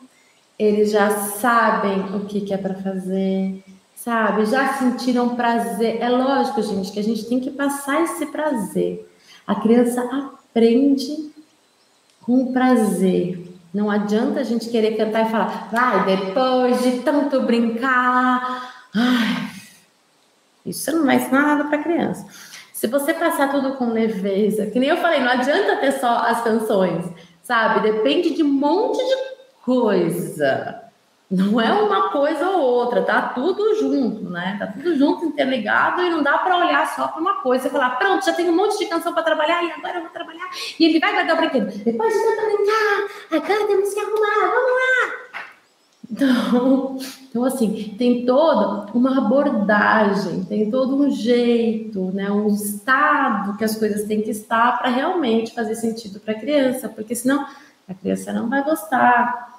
eles 0.58 0.92
já 0.92 1.10
sabem 1.10 2.16
o 2.16 2.26
que, 2.26 2.40
que 2.40 2.54
é 2.54 2.58
para 2.58 2.76
fazer, 2.76 3.62
sabe? 3.94 4.46
Já 4.46 4.76
sentiram 4.76 5.36
prazer. 5.36 5.98
É 6.00 6.08
lógico, 6.08 6.62
gente, 6.62 6.94
que 6.94 7.00
a 7.00 7.04
gente 7.04 7.26
tem 7.26 7.42
que 7.42 7.52
passar 7.52 8.02
esse 8.02 8.28
prazer. 8.28 9.12
A 9.46 9.56
criança 9.56 10.02
aprende 10.04 11.36
com 12.28 12.52
prazer. 12.52 13.48
Não 13.74 13.90
adianta 13.90 14.42
a 14.42 14.44
gente 14.44 14.70
querer 14.70 14.98
cantar 14.98 15.26
e 15.26 15.32
falar, 15.32 15.70
vai, 15.72 16.18
depois 16.18 16.84
de 16.84 17.00
tanto 17.00 17.42
brincar. 17.44 18.74
Ai, 18.94 19.50
Isso 20.66 20.92
não 20.92 21.06
vai 21.06 21.16
ensinar 21.16 21.42
nada 21.42 21.64
para 21.64 21.82
criança. 21.82 22.28
Se 22.74 22.86
você 22.88 23.14
passar 23.14 23.50
tudo 23.50 23.74
com 23.76 23.92
leveza, 23.92 24.68
que 24.68 24.78
nem 24.78 24.90
eu 24.90 24.98
falei, 24.98 25.22
não 25.22 25.32
adianta 25.32 25.78
ter 25.78 25.94
só 25.94 26.18
as 26.18 26.44
canções, 26.44 27.06
sabe? 27.42 27.92
Depende 27.92 28.36
de 28.36 28.44
um 28.44 28.52
monte 28.52 28.98
de 28.98 29.16
coisa. 29.64 30.87
Não 31.30 31.60
é 31.60 31.74
uma 31.74 32.10
coisa 32.10 32.50
ou 32.52 32.62
outra, 32.62 33.02
tá 33.02 33.22
tudo 33.22 33.76
junto, 33.76 34.30
né? 34.30 34.56
Tá 34.58 34.68
tudo 34.68 34.96
junto, 34.96 35.26
interligado 35.26 36.02
e 36.02 36.10
não 36.10 36.24
dá 36.24 36.38
para 36.38 36.58
olhar 36.58 36.88
só 36.96 37.10
para 37.10 37.20
uma 37.20 37.42
coisa 37.42 37.68
e 37.68 37.72
falar, 37.72 37.98
pronto, 37.98 38.26
já 38.26 38.32
tenho 38.32 38.54
um 38.54 38.56
monte 38.56 38.78
de 38.78 38.86
canção 38.86 39.14
para 39.14 39.24
trabalhar 39.24 39.62
e 39.62 39.72
agora 39.72 39.98
eu 39.98 40.04
vou 40.04 40.10
trabalhar 40.10 40.50
e 40.80 40.86
ele 40.86 41.00
vai 41.00 41.12
guardar 41.12 41.36
o 41.36 41.40
brinquedo. 41.40 41.84
Depois 41.84 42.14
de 42.14 42.20
tanto 42.24 42.46
brincar, 42.46 43.38
agora 43.38 43.68
temos 43.68 43.94
que 43.94 44.00
arrumar, 44.00 44.52
vamos 44.54 44.72
lá. 44.72 45.28
Então, 46.10 46.98
então, 47.30 47.44
assim, 47.44 47.96
tem 47.98 48.26
toda 48.26 48.90
uma 48.94 49.18
abordagem, 49.18 50.46
tem 50.46 50.72
todo 50.72 50.96
um 50.96 51.12
jeito, 51.12 52.06
né, 52.14 52.32
um 52.32 52.48
estado 52.48 53.58
que 53.58 53.66
as 53.66 53.76
coisas 53.76 54.08
têm 54.08 54.22
que 54.22 54.32
estar 54.32 54.80
para 54.80 54.90
realmente 54.90 55.54
fazer 55.54 55.76
sentido 55.76 56.22
para 56.22 56.34
a 56.34 56.40
criança, 56.40 56.88
porque 56.88 57.14
senão 57.14 57.46
a 57.88 57.94
criança 57.94 58.32
não 58.32 58.50
vai 58.50 58.64
gostar, 58.64 59.57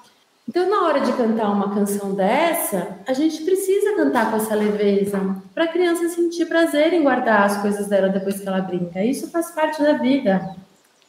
então, 0.49 0.67
na 0.67 0.81
hora 0.87 1.01
de 1.01 1.13
cantar 1.13 1.51
uma 1.51 1.75
canção 1.75 2.15
dessa, 2.15 2.97
a 3.07 3.13
gente 3.13 3.43
precisa 3.43 3.95
cantar 3.95 4.31
com 4.31 4.37
essa 4.37 4.55
leveza, 4.55 5.19
para 5.53 5.65
a 5.65 5.67
criança 5.67 6.09
sentir 6.09 6.47
prazer 6.47 6.91
em 6.91 7.03
guardar 7.03 7.43
as 7.43 7.61
coisas 7.61 7.85
dela 7.85 8.09
depois 8.09 8.39
que 8.39 8.47
ela 8.47 8.59
brinca. 8.59 9.05
Isso 9.05 9.29
faz 9.29 9.51
parte 9.51 9.79
da 9.83 9.93
vida. 9.93 10.55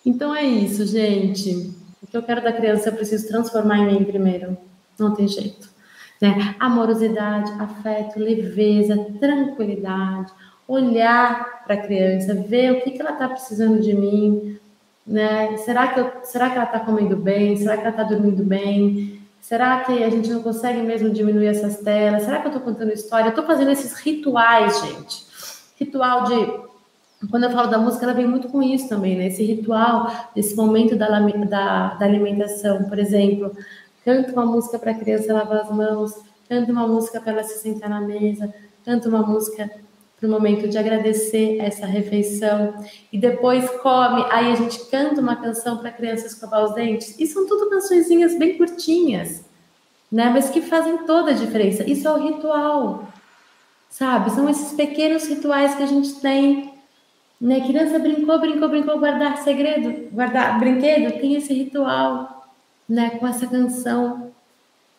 Então 0.04 0.36
é 0.36 0.44
isso, 0.44 0.84
gente. 0.84 1.74
O 2.02 2.06
que 2.06 2.18
eu 2.18 2.22
quero 2.22 2.42
da 2.42 2.52
criança 2.52 2.90
eu 2.90 2.92
preciso 2.92 3.28
transformar 3.28 3.78
em 3.78 3.86
mim 3.86 4.04
primeiro. 4.04 4.58
Não 4.98 5.14
tem 5.14 5.26
jeito. 5.26 5.70
Né? 6.20 6.54
Amorosidade, 6.60 7.50
afeto, 7.58 8.18
leveza, 8.18 9.06
tranquilidade, 9.18 10.30
olhar 10.68 11.62
para 11.64 11.76
a 11.76 11.82
criança, 11.82 12.34
ver 12.34 12.72
o 12.72 12.82
que, 12.82 12.90
que 12.90 13.00
ela 13.00 13.12
está 13.12 13.26
precisando 13.26 13.80
de 13.80 13.94
mim, 13.94 14.58
né? 15.06 15.56
Será 15.56 15.88
que, 15.88 15.98
eu, 15.98 16.12
será 16.24 16.50
que 16.50 16.56
ela 16.56 16.66
está 16.66 16.80
comendo 16.80 17.16
bem? 17.16 17.56
Será 17.56 17.78
que 17.78 17.80
ela 17.80 17.90
está 17.90 18.02
dormindo 18.02 18.44
bem? 18.44 19.18
Será 19.50 19.80
que 19.80 20.04
a 20.04 20.08
gente 20.08 20.30
não 20.30 20.44
consegue 20.44 20.80
mesmo 20.80 21.10
diminuir 21.10 21.48
essas 21.48 21.78
telas? 21.78 22.22
Será 22.22 22.38
que 22.38 22.46
eu 22.46 22.52
estou 22.52 22.62
contando 22.62 22.92
história? 22.92 23.26
Eu 23.26 23.30
estou 23.30 23.44
fazendo 23.44 23.72
esses 23.72 23.94
rituais, 23.94 24.80
gente. 24.80 25.26
Ritual 25.74 26.22
de. 26.22 27.26
Quando 27.28 27.42
eu 27.42 27.50
falo 27.50 27.68
da 27.68 27.76
música, 27.76 28.04
ela 28.04 28.14
vem 28.14 28.28
muito 28.28 28.48
com 28.48 28.62
isso 28.62 28.88
também, 28.88 29.16
né? 29.16 29.26
Esse 29.26 29.42
ritual, 29.42 30.08
esse 30.36 30.54
momento 30.54 30.94
da, 30.94 31.08
da, 31.08 31.94
da 31.94 32.06
alimentação. 32.06 32.84
Por 32.84 32.96
exemplo, 32.96 33.50
canto 34.04 34.30
uma 34.34 34.46
música 34.46 34.78
para 34.78 34.92
a 34.92 34.94
criança 34.94 35.34
lavar 35.34 35.62
as 35.62 35.70
mãos, 35.72 36.14
canto 36.48 36.70
uma 36.70 36.86
música 36.86 37.20
para 37.20 37.32
ela 37.32 37.42
se 37.42 37.58
sentar 37.58 37.90
na 37.90 38.00
mesa, 38.00 38.54
canto 38.84 39.08
uma 39.08 39.26
música 39.26 39.68
para 40.20 40.28
o 40.28 40.30
momento 40.30 40.68
de 40.68 40.76
agradecer 40.76 41.58
essa 41.60 41.86
refeição 41.86 42.74
e 43.10 43.18
depois 43.18 43.68
come, 43.80 44.22
aí 44.30 44.52
a 44.52 44.54
gente 44.54 44.78
canta 44.90 45.18
uma 45.18 45.34
canção 45.34 45.78
para 45.78 45.90
criança 45.90 46.26
escovar 46.26 46.62
os 46.62 46.74
dentes. 46.74 47.18
E 47.18 47.26
são 47.26 47.46
tudo 47.46 47.70
cançõezinhas 47.70 48.38
bem 48.38 48.58
curtinhas, 48.58 49.42
né? 50.12 50.28
Mas 50.28 50.50
que 50.50 50.60
fazem 50.60 50.98
toda 51.06 51.30
a 51.30 51.34
diferença. 51.34 51.88
Isso 51.90 52.06
é 52.06 52.12
o 52.12 52.22
ritual, 52.22 53.08
sabe? 53.88 54.30
São 54.30 54.46
esses 54.46 54.74
pequenos 54.74 55.26
rituais 55.26 55.74
que 55.74 55.82
a 55.82 55.86
gente 55.86 56.12
tem. 56.20 56.74
Né? 57.40 57.66
Criança 57.66 57.98
brincou, 57.98 58.38
brincou, 58.38 58.68
brincou, 58.68 58.98
guardar 58.98 59.38
segredo, 59.38 60.10
guardar 60.12 60.58
brinquedo, 60.60 61.18
tem 61.18 61.34
esse 61.34 61.54
ritual, 61.54 62.46
né? 62.86 63.08
Com 63.18 63.26
essa 63.26 63.46
canção. 63.46 64.30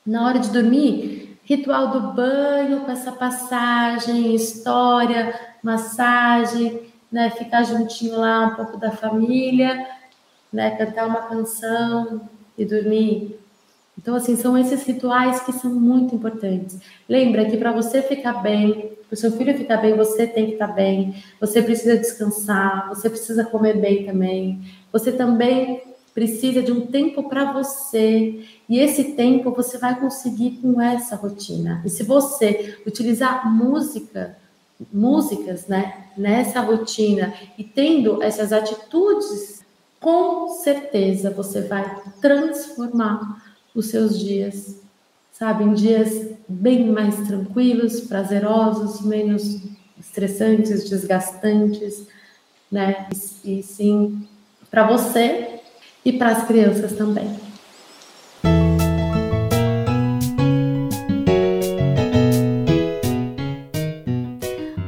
Na 0.03 0.25
hora 0.25 0.39
de 0.39 0.49
dormir, 0.49 1.20
ritual 1.55 1.89
do 1.89 2.13
banho 2.13 2.81
com 2.81 2.91
essa 2.91 3.11
passagem, 3.11 4.33
história, 4.33 5.37
massagem, 5.61 6.81
né, 7.11 7.29
ficar 7.29 7.63
juntinho 7.63 8.17
lá 8.17 8.47
um 8.47 8.55
pouco 8.55 8.77
da 8.77 8.91
família, 8.91 9.85
né, 10.51 10.71
cantar 10.77 11.07
uma 11.07 11.23
canção 11.23 12.21
e 12.57 12.63
dormir. 12.63 13.37
Então, 13.97 14.15
assim, 14.15 14.37
são 14.37 14.57
esses 14.57 14.83
rituais 14.85 15.41
que 15.41 15.51
são 15.51 15.71
muito 15.71 16.15
importantes. 16.15 16.79
Lembra 17.07 17.43
que 17.43 17.57
para 17.57 17.73
você 17.73 18.01
ficar 18.01 18.41
bem, 18.41 18.93
para 19.07 19.13
o 19.13 19.17
seu 19.17 19.31
filho 19.33 19.57
ficar 19.57 19.77
bem, 19.77 19.95
você 19.97 20.25
tem 20.25 20.45
que 20.45 20.53
estar 20.53 20.69
tá 20.69 20.73
bem, 20.73 21.21
você 21.39 21.61
precisa 21.61 21.97
descansar, 21.97 22.87
você 22.87 23.09
precisa 23.09 23.43
comer 23.43 23.75
bem 23.77 24.05
também, 24.05 24.61
você 24.89 25.11
também 25.11 25.90
precisa 26.13 26.61
de 26.61 26.71
um 26.71 26.87
tempo 26.87 27.27
para 27.29 27.51
você. 27.51 28.43
E 28.67 28.79
esse 28.79 29.13
tempo 29.13 29.51
você 29.51 29.77
vai 29.77 29.99
conseguir 29.99 30.59
com 30.61 30.81
essa 30.81 31.15
rotina. 31.15 31.81
E 31.85 31.89
se 31.89 32.03
você 32.03 32.77
utilizar 32.85 33.51
música, 33.51 34.37
músicas, 34.91 35.67
né, 35.67 36.07
nessa 36.17 36.61
rotina 36.61 37.33
e 37.57 37.63
tendo 37.63 38.21
essas 38.21 38.51
atitudes, 38.51 39.63
com 39.99 40.49
certeza 40.49 41.29
você 41.29 41.61
vai 41.61 42.01
transformar 42.19 43.43
os 43.73 43.87
seus 43.87 44.19
dias, 44.19 44.81
sabe, 45.31 45.63
em 45.63 45.73
dias 45.73 46.29
bem 46.47 46.87
mais 46.87 47.15
tranquilos, 47.27 48.01
prazerosos, 48.01 49.01
menos 49.01 49.61
estressantes, 49.99 50.89
desgastantes, 50.89 52.07
né? 52.71 53.07
E, 53.45 53.59
e 53.59 53.63
sim, 53.63 54.27
para 54.69 54.87
você 54.87 55.60
e 56.03 56.11
para 56.13 56.31
as 56.31 56.45
crianças 56.45 56.93
também. 56.93 57.29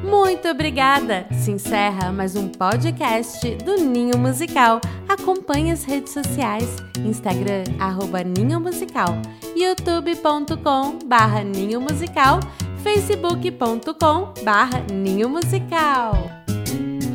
Muito 0.03 0.47
obrigada! 0.49 1.25
Se 1.31 1.51
encerra 1.51 2.11
mais 2.11 2.35
um 2.35 2.47
podcast 2.47 3.55
do 3.57 3.77
Ninho 3.77 4.17
Musical. 4.17 4.81
Acompanhe 5.07 5.71
as 5.71 5.83
redes 5.83 6.11
sociais, 6.11 6.67
Instagram, 6.99 7.63
arroba 7.79 8.23
Ninho 8.23 8.59
Musical, 8.59 9.15
youtube.com 9.55 10.99
barra 11.07 11.43
Ninho 11.43 11.79
Musical, 11.79 12.39
facebook.com 12.83 14.33
barra 14.43 14.83
Ninho 14.91 15.29
Musical. 15.29 16.13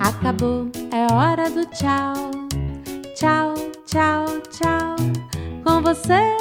Acabou, 0.00 0.70
é 0.92 1.12
hora 1.12 1.50
do 1.50 1.66
tchau. 1.66 2.30
Tchau, 3.14 3.54
tchau, 3.88 4.26
tchau. 4.50 4.96
Com 5.64 5.82
você 5.82 6.36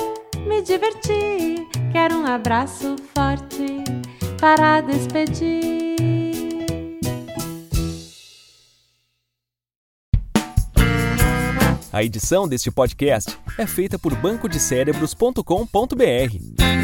me 0.46 0.62
diverti. 0.62 1.66
Quero 1.92 2.16
um 2.16 2.26
abraço 2.26 2.96
forte 3.14 3.84
para 4.40 4.80
despedir. 4.82 5.98
A 11.92 12.04
edição 12.04 12.48
deste 12.48 12.70
podcast 12.70 13.36
é 13.58 13.66
feita 13.66 13.98
por 13.98 14.14
bancodecerebros.com.br 14.16 16.77